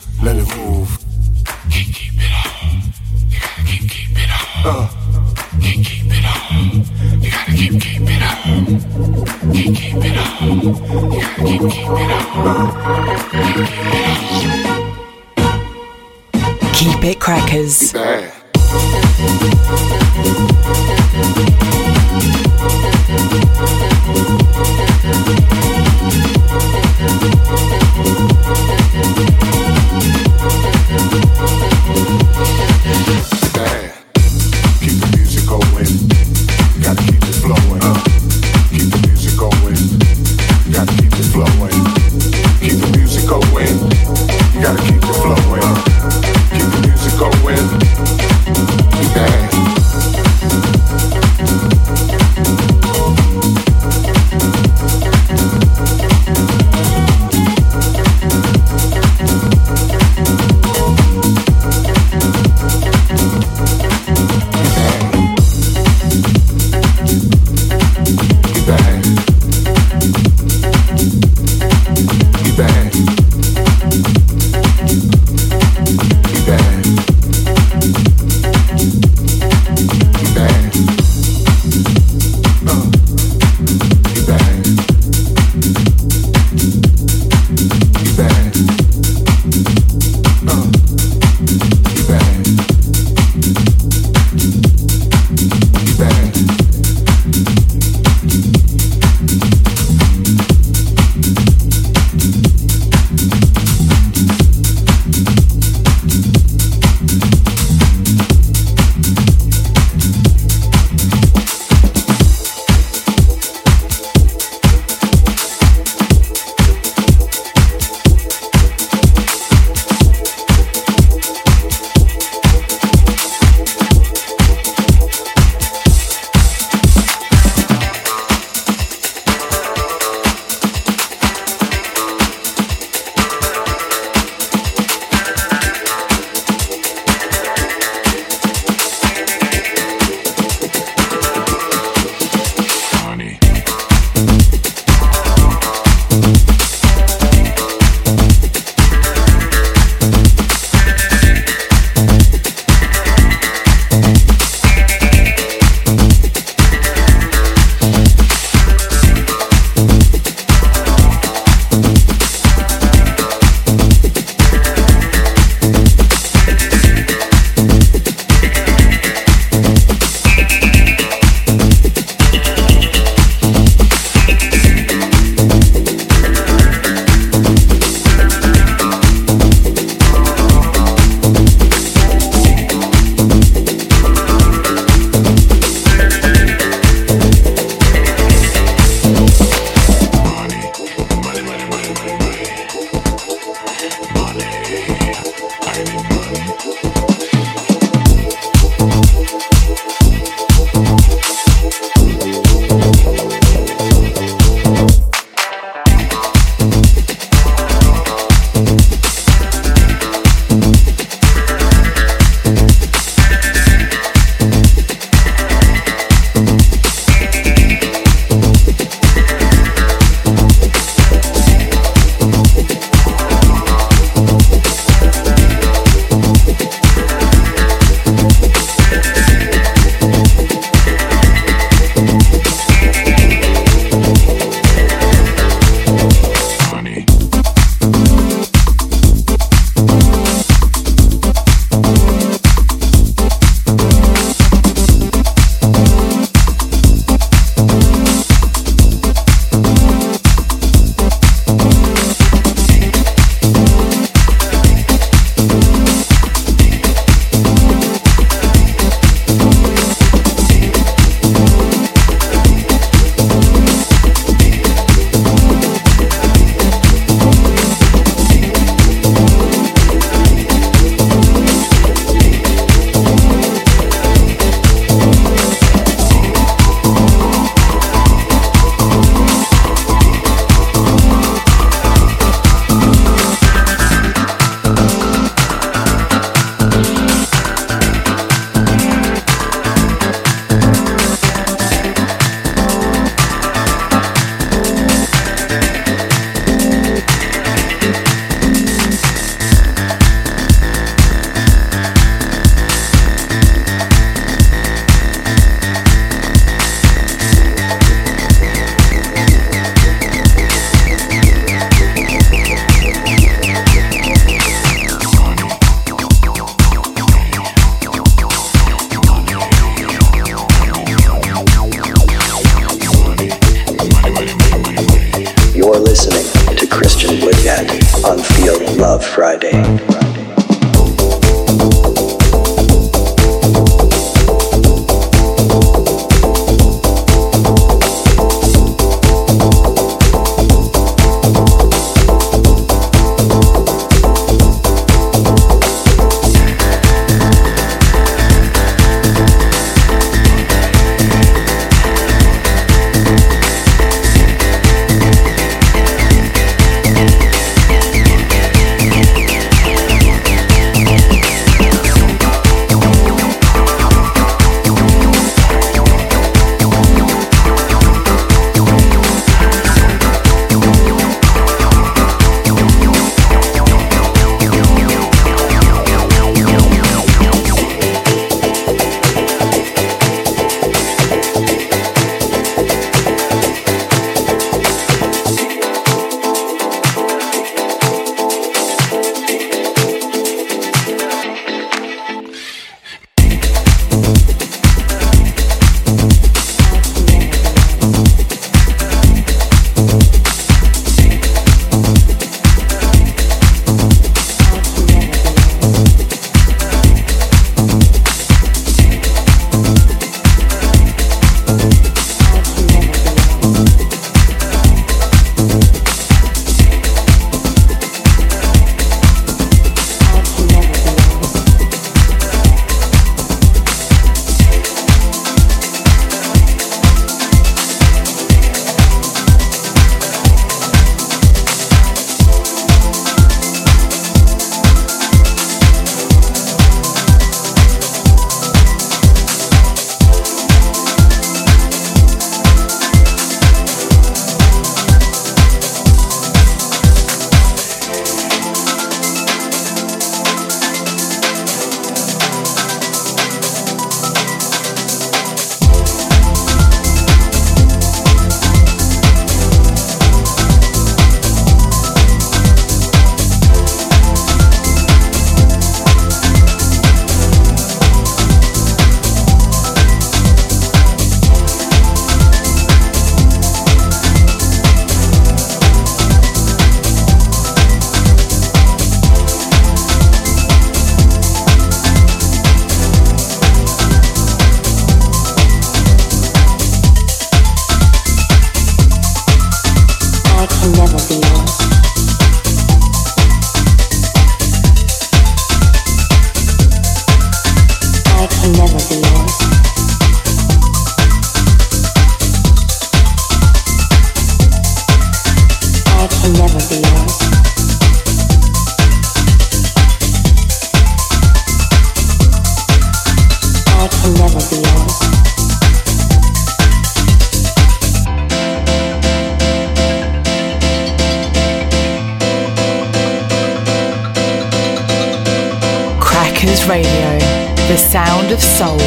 Radio, 526.70 527.18
the 527.66 527.76
sound 527.76 528.30
of 528.30 528.40
soul. 528.40 528.78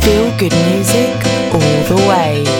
Feel 0.00 0.34
good 0.38 0.54
music 0.70 1.14
all 1.52 1.84
the 1.84 2.06
way. 2.08 2.59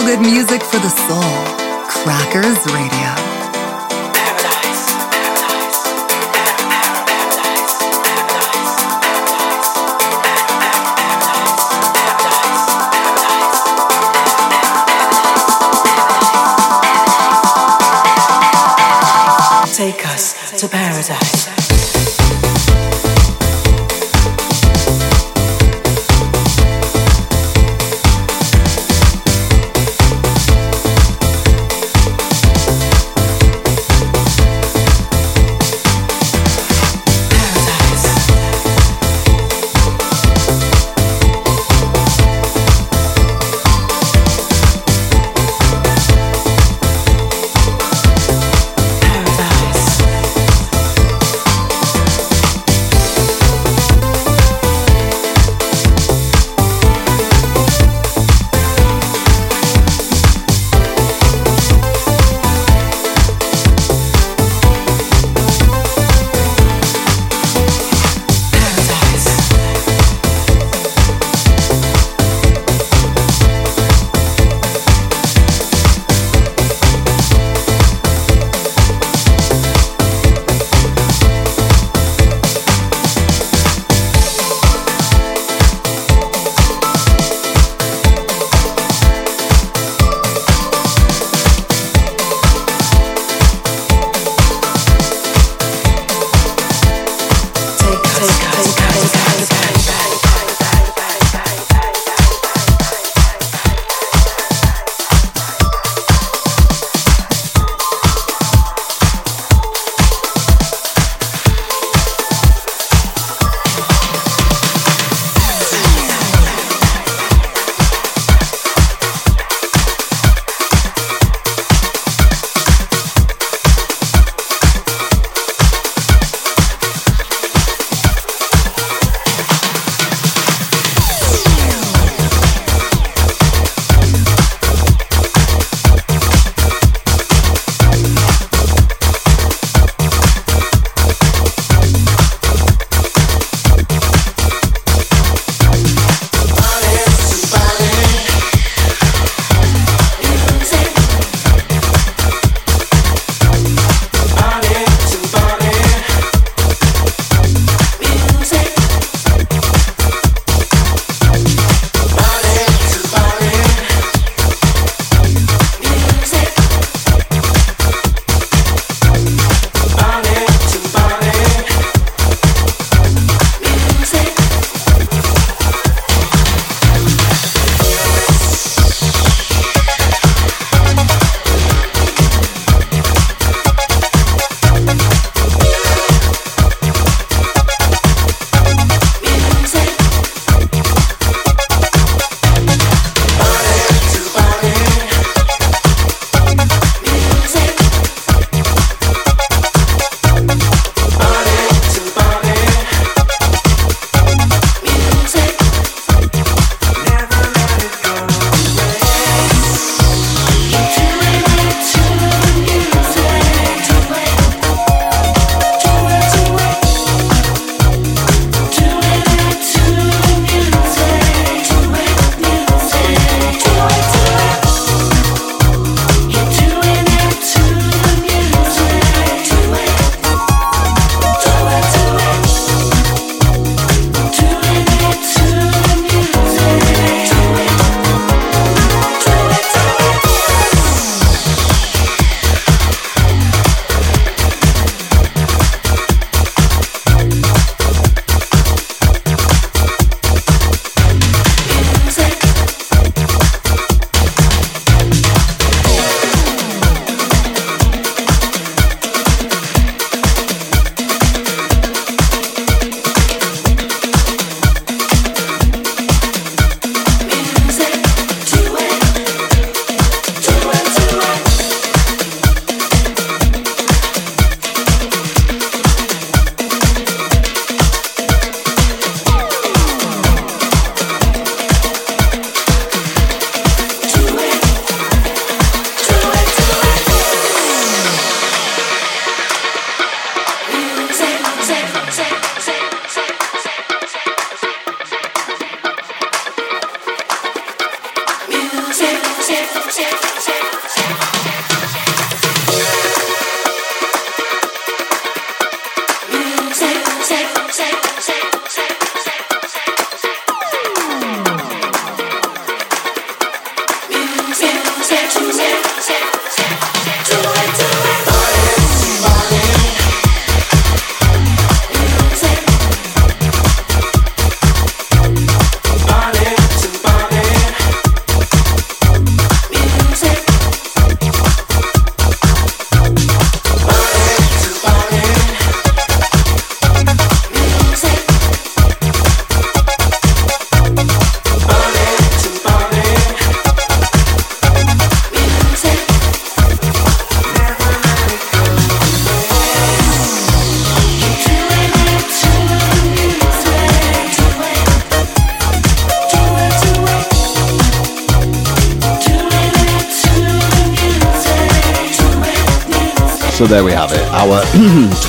Feel 0.00 0.16
good 0.16 0.20
music 0.20 0.62
for 0.62 0.78
the 0.78 0.88
soul. 0.88 1.20
Crackers 1.88 2.72
Radio. 2.72 3.19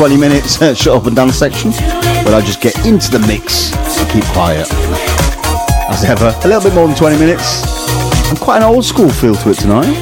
20 0.01 0.17
minutes 0.17 0.59
uh, 0.59 0.73
shut 0.73 0.97
up 0.97 1.05
and 1.05 1.15
down 1.15 1.31
section, 1.31 1.69
where 2.25 2.33
I 2.33 2.41
just 2.41 2.59
get 2.59 2.75
into 2.87 3.11
the 3.11 3.19
mix 3.27 3.71
and 3.99 4.09
keep 4.09 4.23
quiet. 4.33 4.65
As 5.93 6.03
ever, 6.03 6.33
a 6.43 6.47
little 6.47 6.63
bit 6.63 6.73
more 6.73 6.87
than 6.87 6.97
20 6.97 7.19
minutes, 7.19 7.61
and 8.27 8.39
quite 8.39 8.57
an 8.57 8.63
old 8.63 8.83
school 8.83 9.09
feel 9.11 9.35
to 9.35 9.51
it 9.51 9.59
tonight. 9.59 9.93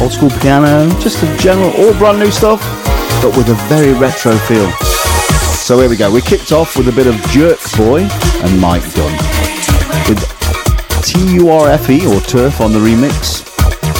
Old 0.00 0.10
school 0.10 0.30
piano, 0.42 0.90
just 0.98 1.22
a 1.22 1.36
general, 1.36 1.70
all 1.78 1.96
brand 1.98 2.18
new 2.18 2.32
stuff, 2.32 2.58
but 3.22 3.30
with 3.36 3.48
a 3.48 3.54
very 3.70 3.92
retro 3.92 4.34
feel. 4.50 4.68
So 5.62 5.78
here 5.78 5.88
we 5.88 5.96
go, 5.96 6.10
we 6.10 6.20
kicked 6.20 6.50
off 6.50 6.76
with 6.76 6.88
a 6.88 6.92
bit 6.92 7.06
of 7.06 7.14
Jerk 7.30 7.60
Boy 7.76 8.10
and 8.42 8.60
Mike 8.60 8.82
Dunn, 8.94 9.14
with 10.10 10.18
T-U-R-F-E 11.06 12.06
or 12.08 12.20
Turf 12.22 12.60
on 12.60 12.72
the 12.72 12.80
remix. 12.80 13.46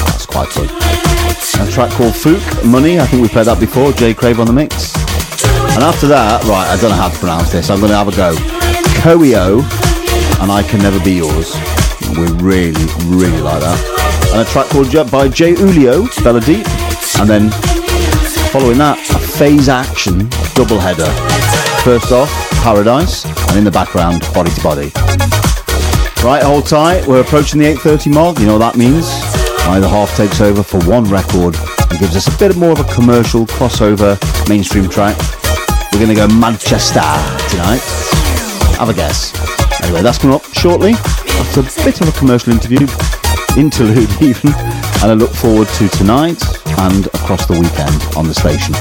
That's 0.02 0.26
quite 0.26 0.50
good. 0.52 0.68
A 1.62 1.70
track 1.70 1.92
called 1.92 2.14
Fook, 2.14 2.42
Money, 2.68 2.98
I 2.98 3.06
think 3.06 3.22
we 3.22 3.28
played 3.28 3.46
that 3.46 3.60
before, 3.60 3.92
Jay 3.92 4.14
Crave 4.14 4.40
on 4.40 4.48
the 4.48 4.52
mix. 4.52 4.87
And 5.78 5.86
after 5.86 6.08
that, 6.08 6.42
right, 6.42 6.66
I 6.66 6.74
don't 6.80 6.90
know 6.90 6.96
how 6.96 7.08
to 7.08 7.18
pronounce 7.20 7.52
this, 7.52 7.70
I'm 7.70 7.78
going 7.78 7.92
to 7.92 7.96
have 7.96 8.08
a 8.08 8.16
go. 8.18 8.34
Koeo 8.98 9.62
and 10.42 10.50
I 10.50 10.64
Can 10.66 10.82
Never 10.82 10.98
Be 11.04 11.22
Yours. 11.22 11.54
We 12.18 12.26
really, 12.42 12.82
really 13.06 13.38
like 13.38 13.62
that. 13.62 13.78
And 14.34 14.42
a 14.42 14.44
track 14.50 14.66
called 14.74 14.90
by 15.08 15.28
Jay 15.28 15.54
Ulio, 15.54 16.10
Bella 16.24 16.40
Deep. 16.40 16.66
And 17.22 17.30
then 17.30 17.50
following 18.50 18.78
that, 18.78 18.98
a 19.14 19.22
phase 19.38 19.68
action 19.68 20.28
double 20.58 20.82
header. 20.82 21.06
First 21.86 22.10
off, 22.10 22.28
Paradise, 22.58 23.24
and 23.46 23.58
in 23.58 23.62
the 23.62 23.70
background, 23.70 24.26
Body 24.34 24.50
to 24.50 24.60
Body. 24.60 24.90
Right, 26.26 26.42
hold 26.42 26.66
tight. 26.66 27.06
We're 27.06 27.20
approaching 27.20 27.60
the 27.60 27.66
8:30 27.66 28.12
mark. 28.12 28.40
You 28.40 28.46
know 28.46 28.58
what 28.58 28.66
that 28.66 28.76
means? 28.76 29.06
Either 29.70 29.86
half 29.86 30.10
takes 30.16 30.40
over 30.40 30.64
for 30.64 30.82
one 30.90 31.04
record 31.04 31.54
and 31.54 32.00
gives 32.00 32.16
us 32.16 32.26
a 32.26 32.36
bit 32.36 32.56
more 32.56 32.72
of 32.72 32.80
a 32.80 32.92
commercial 32.92 33.46
crossover 33.46 34.18
mainstream 34.48 34.88
track. 34.88 35.14
We're 35.92 36.04
going 36.04 36.08
to 36.08 36.14
go 36.14 36.28
Manchester 36.28 37.00
tonight. 37.50 37.82
Have 38.78 38.88
a 38.88 38.94
guess. 38.94 39.32
Anyway, 39.82 40.02
that's 40.02 40.18
coming 40.18 40.36
up 40.36 40.44
shortly. 40.52 40.92
That's 40.92 41.56
a 41.56 41.84
bit 41.84 42.00
of 42.00 42.08
a 42.08 42.12
commercial 42.18 42.52
interview, 42.52 42.86
interlude 43.56 44.10
even, 44.22 44.52
and 45.02 45.10
I 45.10 45.14
look 45.14 45.30
forward 45.30 45.68
to 45.68 45.88
tonight 45.88 46.42
and 46.78 47.06
across 47.08 47.46
the 47.46 47.54
weekend 47.54 48.16
on 48.16 48.26
the 48.26 48.34
station. 48.34 48.74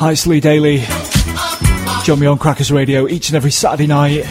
Hi, 0.00 0.12
it's 0.12 0.26
Lee 0.26 0.40
Daly. 0.40 0.82
Join 2.04 2.20
me 2.20 2.26
on 2.26 2.38
Crackers 2.38 2.72
Radio 2.72 3.06
each 3.06 3.28
and 3.28 3.36
every 3.36 3.50
Saturday 3.50 3.86
night 3.86 4.22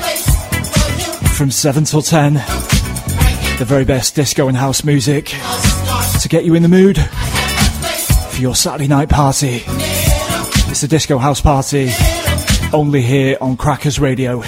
from 1.38 1.52
7 1.52 1.84
till 1.84 2.02
10. 2.02 2.34
The 2.34 3.66
very 3.68 3.86
best 3.86 4.16
disco 4.16 4.48
and 4.48 4.58
house 4.58 4.84
music 4.84 5.26
to 6.22 6.28
get 6.28 6.44
you 6.44 6.56
in 6.56 6.64
the 6.64 6.70
mood 6.70 6.98
for 6.98 8.42
your 8.42 8.56
Saturday 8.56 8.88
night 8.88 9.10
party. 9.10 9.62
It's 10.72 10.82
a 10.82 10.88
disco 10.88 11.20
house 11.20 11.40
party 11.40 11.92
only 12.74 13.04
here 13.04 13.38
on 13.40 13.56
Crackers 13.56 14.00
Radio. 14.00 14.42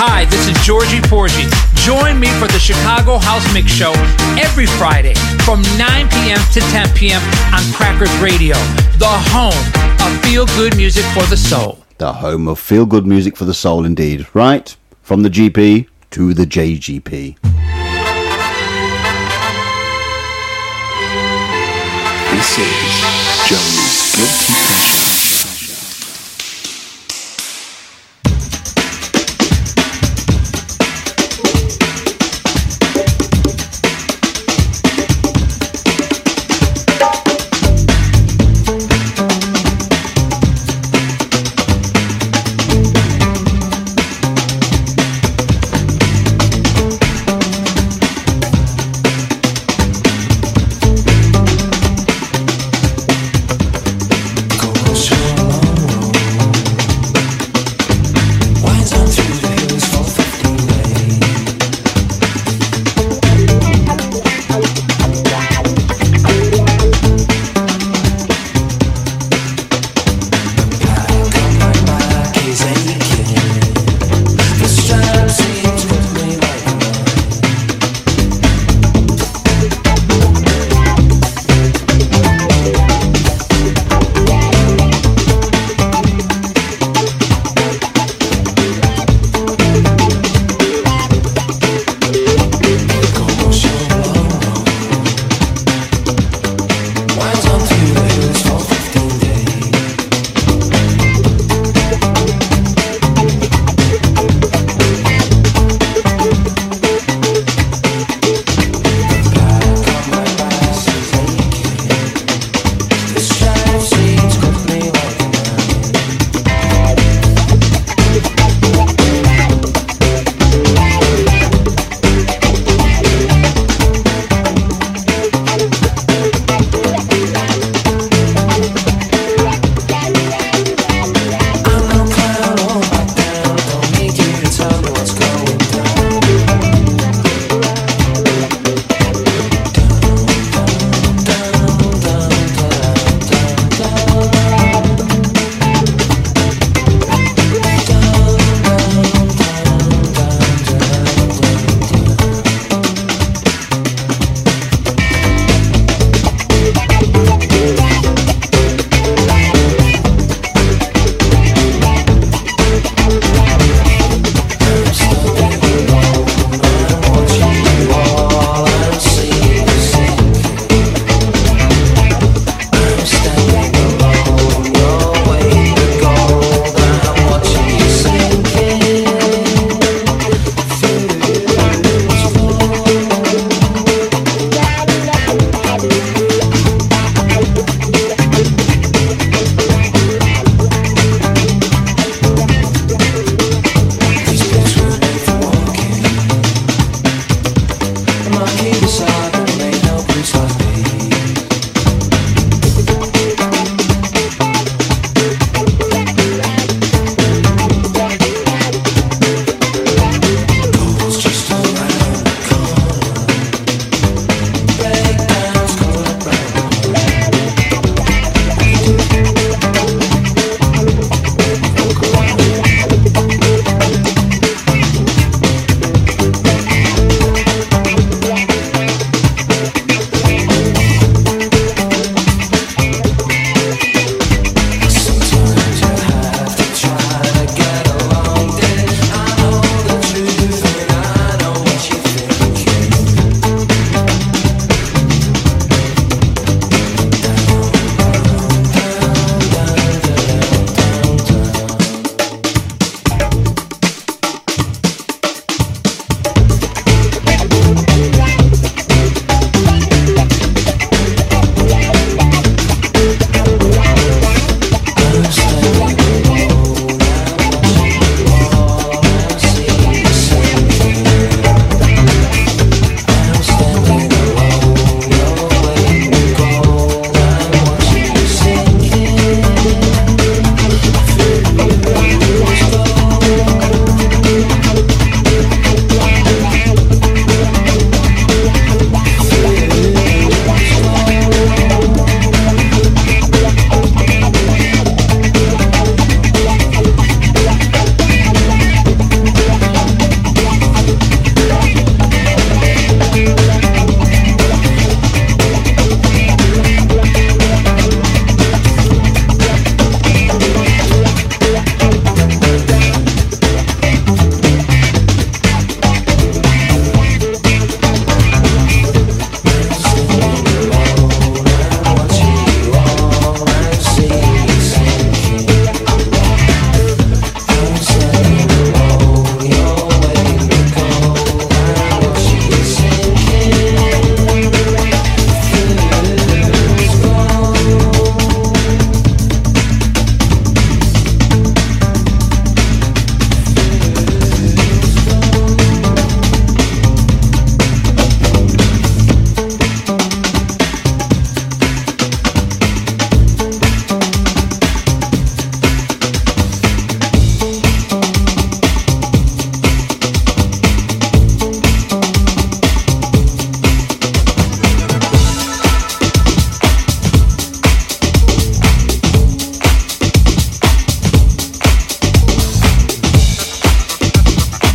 Hi, 0.00 0.24
this 0.24 0.48
is 0.48 0.64
Georgie 0.64 1.02
Porgy. 1.02 1.67
Join 1.88 2.20
me 2.20 2.28
for 2.32 2.46
the 2.48 2.58
Chicago 2.58 3.16
House 3.16 3.50
Mix 3.54 3.72
Show 3.72 3.92
every 4.38 4.66
Friday 4.66 5.14
from 5.42 5.62
9 5.78 6.08
p.m. 6.10 6.38
to 6.52 6.60
10 6.60 6.94
p.m. 6.94 7.22
on 7.54 7.62
Crackers 7.72 8.14
Radio, 8.18 8.56
the 8.98 9.08
home 9.08 9.56
of 10.06 10.20
feel 10.22 10.44
good 10.44 10.76
music 10.76 11.02
for 11.14 11.22
the 11.30 11.36
soul. 11.38 11.78
The 11.96 12.12
home 12.12 12.46
of 12.46 12.58
feel 12.58 12.84
good 12.84 13.06
music 13.06 13.38
for 13.38 13.46
the 13.46 13.54
soul, 13.54 13.86
indeed. 13.86 14.26
Right? 14.34 14.76
From 15.00 15.22
the 15.22 15.30
GP 15.30 15.88
to 16.10 16.34
the 16.34 16.44
JGP. 16.44 17.38
This 22.32 22.58
is 22.58 23.48
Joey's 23.48 24.14
Guilty 24.14 24.57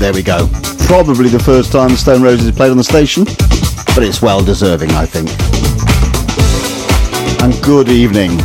There 0.04 0.12
we 0.12 0.22
go. 0.22 0.50
Probably 0.80 1.30
the 1.30 1.40
first 1.40 1.72
time 1.72 1.92
the 1.92 1.96
Stone 1.96 2.24
Roses 2.24 2.52
played 2.52 2.72
on 2.72 2.76
the 2.76 2.84
station, 2.84 3.24
but 3.24 4.00
it's 4.04 4.22
well 4.22 4.44
deserving, 4.44 4.92
I 4.92 5.06
think. 5.06 5.30
And 7.42 7.54
good 7.64 7.88
evening 7.88 8.38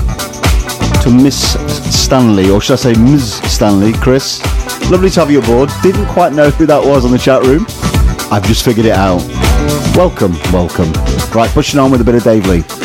to 1.03 1.11
Miss 1.11 1.55
Stanley, 1.93 2.49
or 2.49 2.61
should 2.61 2.75
I 2.75 2.77
say 2.77 2.95
Ms. 2.95 3.39
Stanley, 3.53 3.93
Chris. 3.95 4.41
Lovely 4.89 5.11
to 5.11 5.19
have 5.19 5.33
you 5.33 5.41
aboard. 5.43 5.69
Didn't 5.83 6.07
quite 6.07 6.33
know 6.33 6.51
who 6.51 6.65
that 6.67 6.81
was 6.81 7.05
on 7.05 7.11
the 7.11 7.19
chat 7.19 7.43
room. 7.43 7.67
I've 8.31 8.47
just 8.47 8.65
figured 8.65 8.87
it 8.87 8.93
out. 8.93 9.21
Welcome, 9.97 10.35
welcome. 10.53 10.93
Right, 11.35 11.51
pushing 11.51 11.81
on 11.81 11.91
with 11.91 12.01
a 12.01 12.05
bit 12.05 12.15
of 12.15 12.23
Dave 12.23 12.47
Lee. 12.47 12.78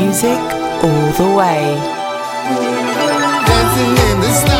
music 0.00 0.40
all 0.82 1.12
the 1.20 1.34
way. 1.36 1.76
Dancing 3.46 3.96
in 4.06 4.20
the. 4.20 4.59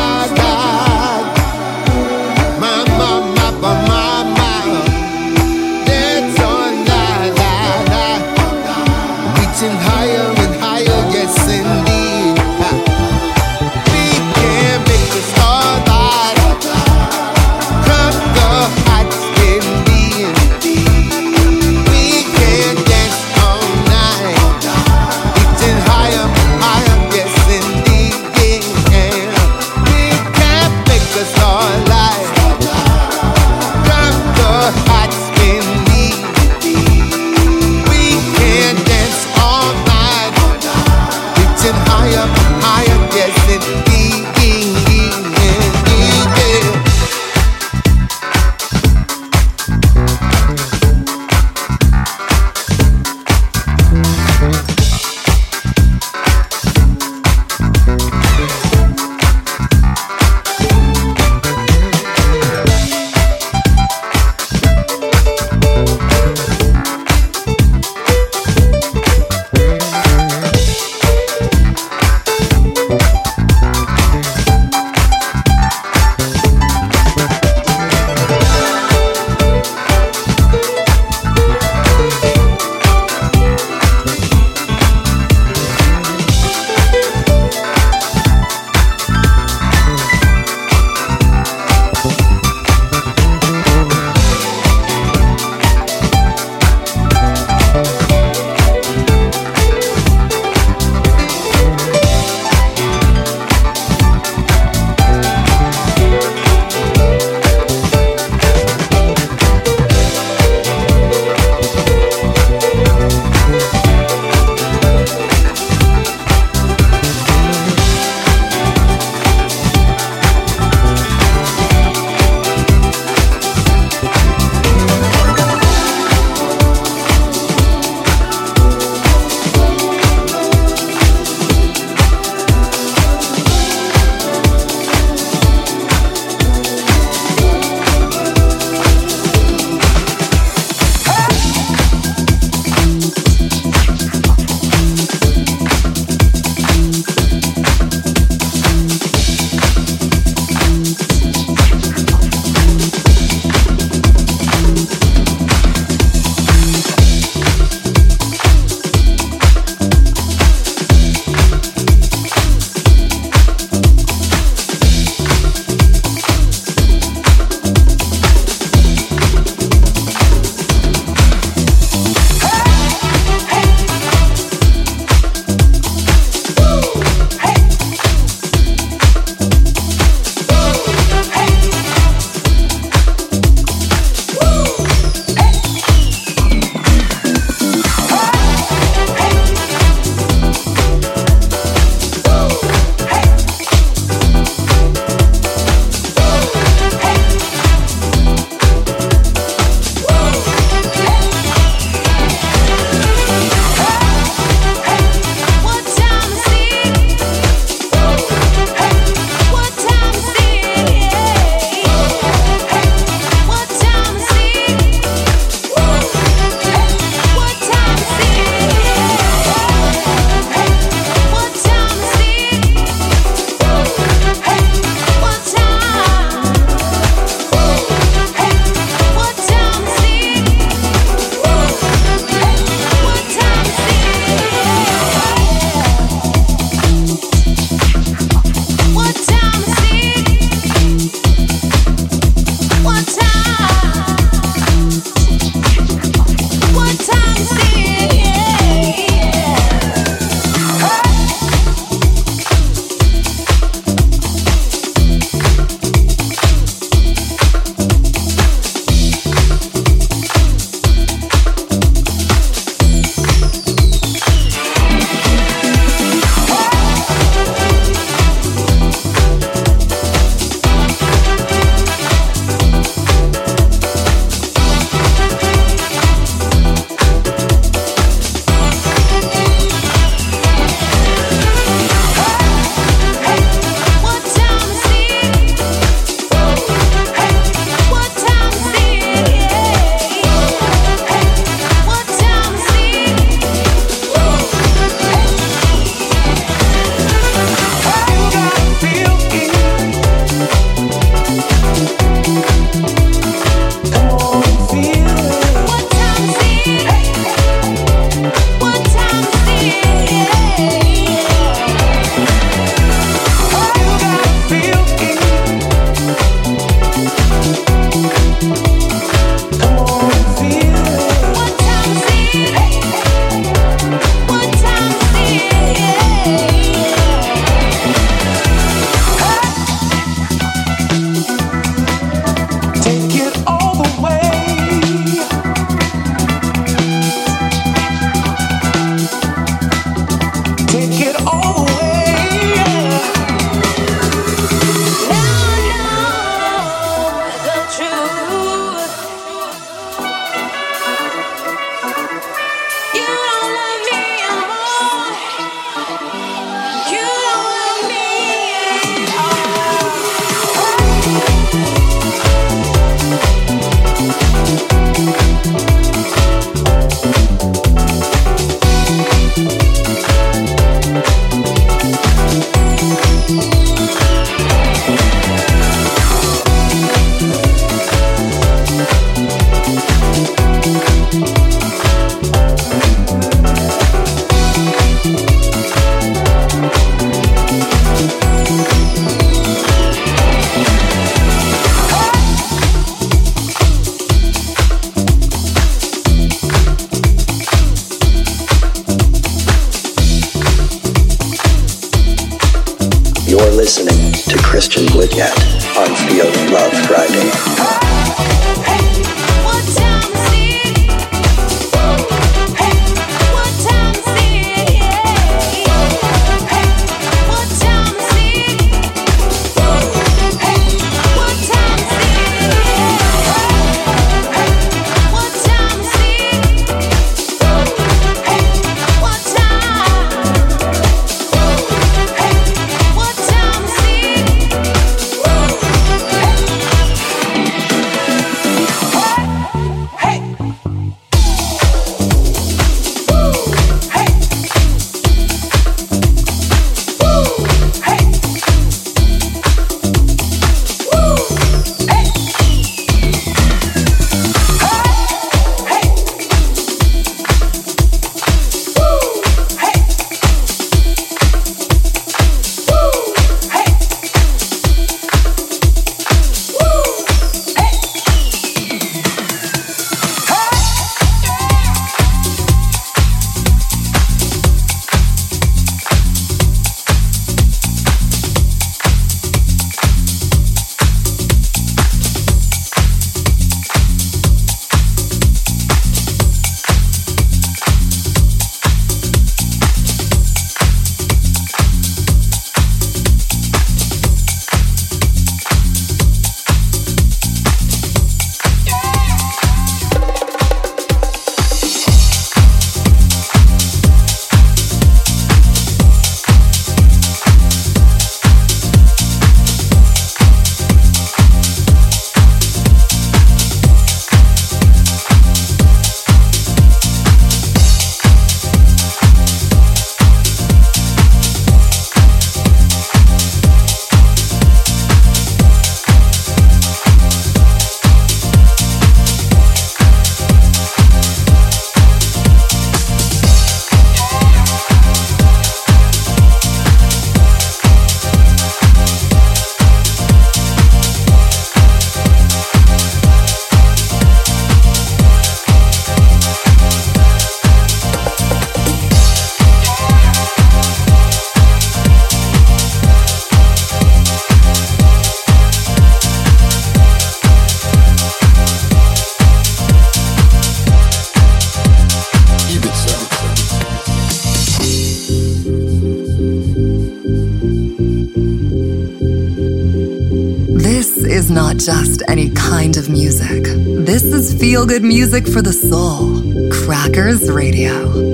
Music 574.82 575.26
for 575.26 575.42
the 575.42 575.52
soul. 575.52 576.22
Crackers 576.50 577.30
Radio. 577.30 578.09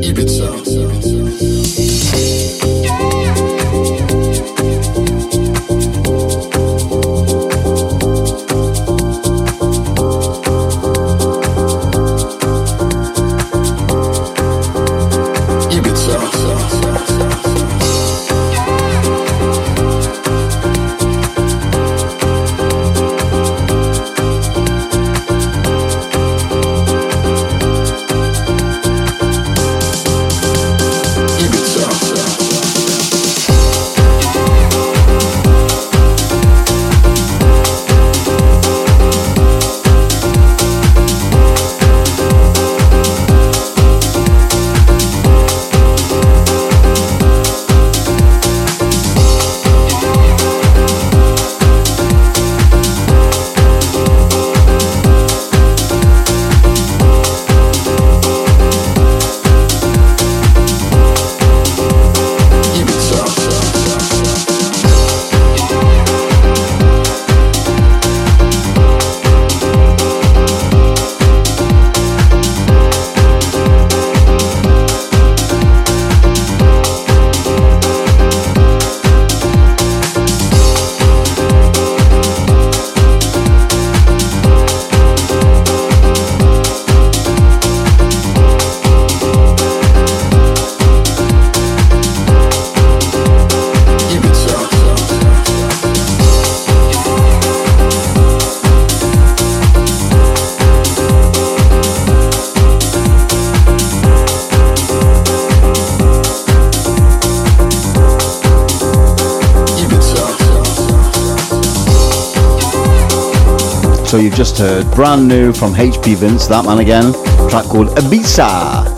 So 114.16 114.22
you've 114.22 114.34
just 114.34 114.56
heard 114.56 114.90
brand 114.92 115.28
new 115.28 115.52
from 115.52 115.74
HP 115.74 116.16
Vince, 116.16 116.46
that 116.46 116.64
man 116.64 116.78
again, 116.78 117.12
track 117.50 117.66
called 117.66 117.88
Ibiza. 117.98 118.88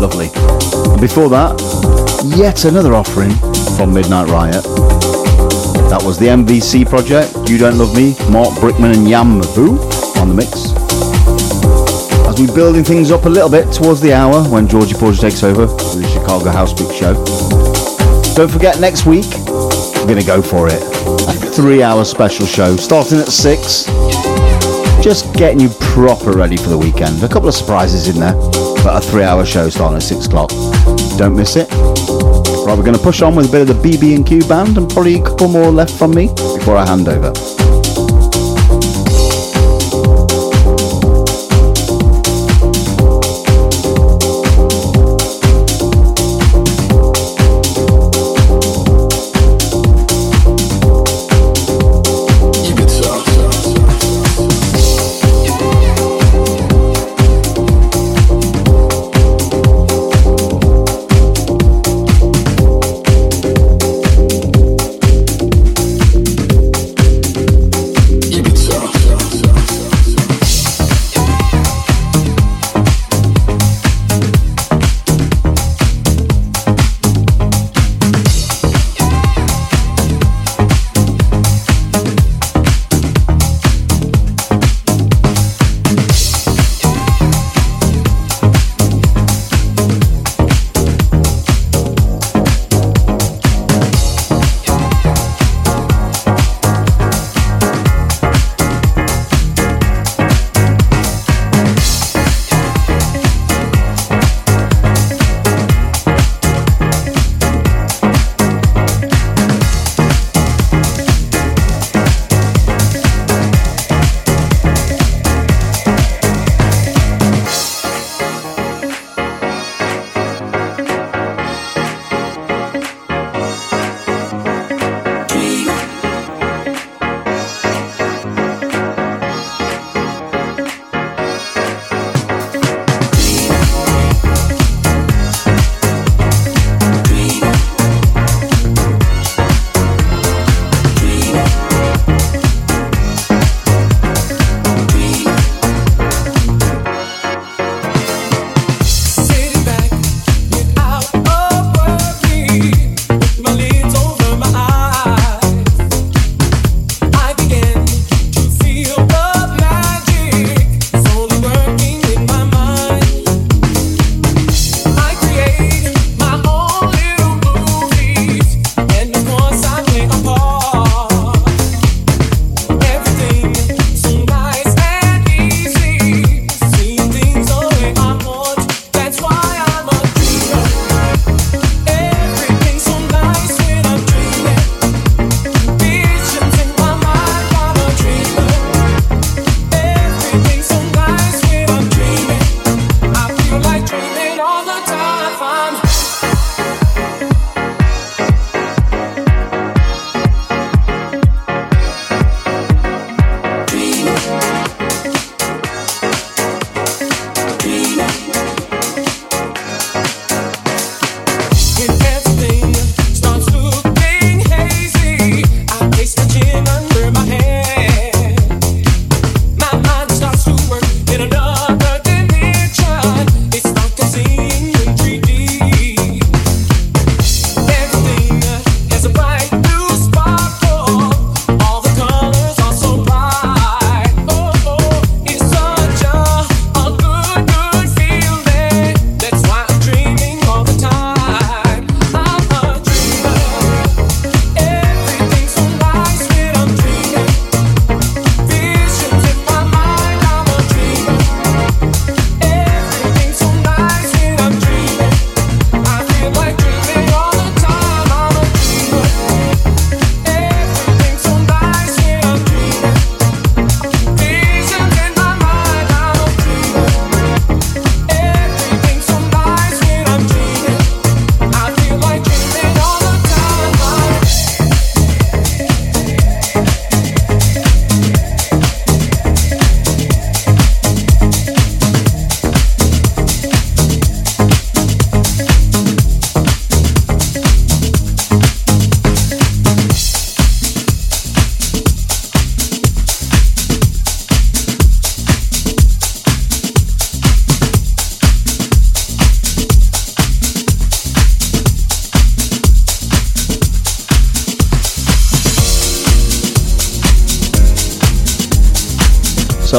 Lovely. 0.00 0.30
And 0.90 0.98
before 0.98 1.28
that, 1.28 1.52
yet 2.34 2.64
another 2.64 2.94
offering 2.94 3.32
from 3.76 3.92
Midnight 3.92 4.30
Riot. 4.30 4.64
That 5.92 6.00
was 6.02 6.18
the 6.18 6.28
MVC 6.28 6.88
project, 6.88 7.46
You 7.50 7.58
Don't 7.58 7.76
Love 7.76 7.94
Me, 7.94 8.16
Mark 8.32 8.56
Brickman 8.56 8.96
and 8.96 9.06
Yam 9.06 9.42
Vu 9.52 9.76
on 10.16 10.30
the 10.30 10.34
mix. 10.34 10.72
As 12.24 12.40
we're 12.40 12.56
building 12.56 12.84
things 12.84 13.10
up 13.10 13.26
a 13.26 13.28
little 13.28 13.50
bit 13.50 13.70
towards 13.70 14.00
the 14.00 14.14
hour 14.14 14.42
when 14.48 14.66
Georgie 14.66 14.94
Porgy 14.94 15.20
takes 15.20 15.42
over 15.42 15.66
with 15.66 16.00
the 16.00 16.08
Chicago 16.08 16.48
House 16.48 16.72
Big 16.72 16.90
show. 16.94 17.12
Don't 18.34 18.50
forget, 18.50 18.80
next 18.80 19.04
week, 19.04 19.28
we're 20.00 20.08
going 20.08 20.18
to 20.18 20.24
go 20.24 20.40
for 20.40 20.68
it. 20.68 20.80
A 21.28 21.32
three 21.52 21.82
hour 21.82 22.02
special 22.02 22.46
show 22.46 22.76
starting 22.76 23.18
at 23.18 23.28
six. 23.28 23.86
Just 25.02 25.34
getting 25.34 25.58
you 25.58 25.68
proper 25.80 26.30
ready 26.32 26.56
for 26.56 26.68
the 26.68 26.78
weekend. 26.78 27.22
A 27.24 27.28
couple 27.28 27.48
of 27.48 27.54
surprises 27.54 28.06
in 28.06 28.20
there, 28.20 28.34
but 28.84 28.96
a 28.96 29.00
three 29.00 29.24
hour 29.24 29.44
show 29.44 29.68
starting 29.68 29.96
at 29.96 30.02
six 30.02 30.26
o'clock. 30.26 30.50
Don't 31.18 31.34
miss 31.34 31.56
it. 31.56 31.68
Right, 31.72 32.78
we're 32.78 32.84
going 32.84 32.96
to 32.96 33.02
push 33.02 33.20
on 33.20 33.34
with 33.34 33.48
a 33.48 33.50
bit 33.50 33.68
of 33.68 33.82
the 33.82 33.90
BB&Q 33.90 34.44
band 34.46 34.78
and 34.78 34.88
probably 34.88 35.16
a 35.18 35.22
couple 35.22 35.48
more 35.48 35.72
left 35.72 35.92
from 35.98 36.14
me 36.14 36.28
before 36.28 36.76
I 36.76 36.86
hand 36.86 37.08
over. 37.08 37.32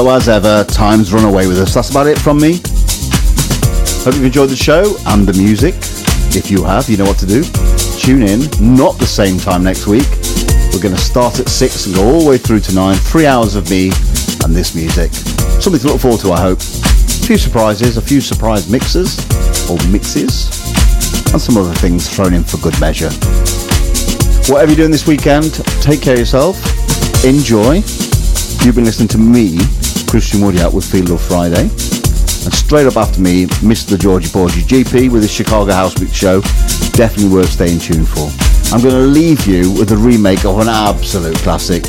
As 0.09 0.27
ever, 0.29 0.63
time's 0.65 1.11
run 1.11 1.23
away 1.23 1.47
with 1.47 1.57
us. 1.59 1.73
That's 1.73 1.89
about 1.89 2.07
it 2.07 2.19
from 2.19 2.39
me. 2.39 2.59
Hope 4.03 4.13
you've 4.13 4.25
enjoyed 4.25 4.49
the 4.49 4.55
show 4.55 4.95
and 5.07 5.25
the 5.25 5.33
music. 5.33 5.75
If 6.35 6.51
you 6.51 6.63
have, 6.65 6.89
you 6.89 6.97
know 6.97 7.05
what 7.05 7.17
to 7.19 7.25
do. 7.25 7.43
Tune 7.97 8.21
in, 8.21 8.41
not 8.59 8.99
the 8.99 9.07
same 9.07 9.39
time 9.39 9.63
next 9.63 9.87
week. 9.87 10.05
We're 10.71 10.83
going 10.83 10.95
to 10.95 11.01
start 11.01 11.39
at 11.39 11.47
6 11.47 11.85
and 11.87 11.95
go 11.95 12.05
all 12.05 12.21
the 12.21 12.29
way 12.29 12.37
through 12.37 12.59
to 12.59 12.75
9. 12.75 12.95
Three 12.95 13.25
hours 13.25 13.55
of 13.55 13.69
me 13.71 13.91
and 14.43 14.53
this 14.53 14.75
music. 14.75 15.11
Something 15.61 15.81
to 15.81 15.87
look 15.87 16.01
forward 16.01 16.21
to, 16.21 16.31
I 16.31 16.41
hope. 16.41 16.59
A 16.59 17.25
few 17.25 17.37
surprises, 17.37 17.97
a 17.97 18.01
few 18.01 18.21
surprise 18.21 18.69
mixes, 18.69 19.17
or 19.69 19.77
mixes, 19.89 20.51
and 21.31 21.41
some 21.41 21.57
other 21.57 21.73
things 21.75 22.13
thrown 22.13 22.33
in 22.33 22.43
for 22.43 22.57
good 22.57 22.79
measure. 22.79 23.09
Whatever 24.51 24.71
you're 24.71 24.83
doing 24.83 24.91
this 24.91 25.07
weekend, 25.07 25.53
take 25.81 26.01
care 26.01 26.13
of 26.13 26.19
yourself. 26.19 26.59
Enjoy. 27.25 27.81
You've 28.63 28.75
been 28.75 28.85
listening 28.85 29.09
to 29.09 29.17
me, 29.17 29.57
Christian 30.13 30.41
Woodyard, 30.41 30.71
with 30.75 30.85
Feel 30.85 31.05
Love 31.05 31.23
Friday. 31.23 31.61
And 31.63 32.53
straight 32.53 32.85
up 32.85 32.97
after 32.97 33.19
me, 33.19 33.47
Mr. 33.65 33.99
Georgie 33.99 34.29
Porgy 34.29 34.61
GP 34.61 35.11
with 35.11 35.23
his 35.23 35.31
Chicago 35.31 35.73
House 35.73 35.99
Mix 35.99 36.13
show. 36.13 36.39
Definitely 36.91 37.29
worth 37.29 37.49
staying 37.49 37.79
tuned 37.79 38.07
for. 38.07 38.29
I'm 38.71 38.83
going 38.83 38.93
to 38.93 39.09
leave 39.09 39.47
you 39.47 39.71
with 39.73 39.91
a 39.91 39.97
remake 39.97 40.45
of 40.45 40.59
an 40.59 40.69
absolute 40.69 41.35
classic. 41.37 41.81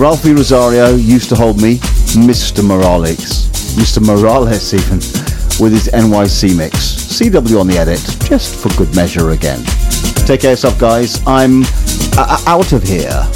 Ralphi 0.00 0.34
Rosario 0.34 0.94
used 0.94 1.28
to 1.28 1.36
hold 1.36 1.60
me, 1.60 1.74
Mr. 2.16 2.64
Morales. 2.64 3.50
Mr. 3.76 4.00
Morales 4.00 4.72
even, 4.72 4.96
with 5.62 5.72
his 5.72 5.88
NYC 5.88 6.56
mix. 6.56 6.78
CW 7.20 7.60
on 7.60 7.66
the 7.66 7.76
edit, 7.76 8.00
just 8.24 8.56
for 8.62 8.74
good 8.78 8.96
measure 8.96 9.32
again. 9.32 9.62
Take 10.24 10.40
care 10.40 10.52
of 10.52 10.56
yourself, 10.56 10.78
guys. 10.80 11.20
I'm 11.26 11.64
uh, 12.16 12.42
out 12.46 12.72
of 12.72 12.82
here. 12.82 13.28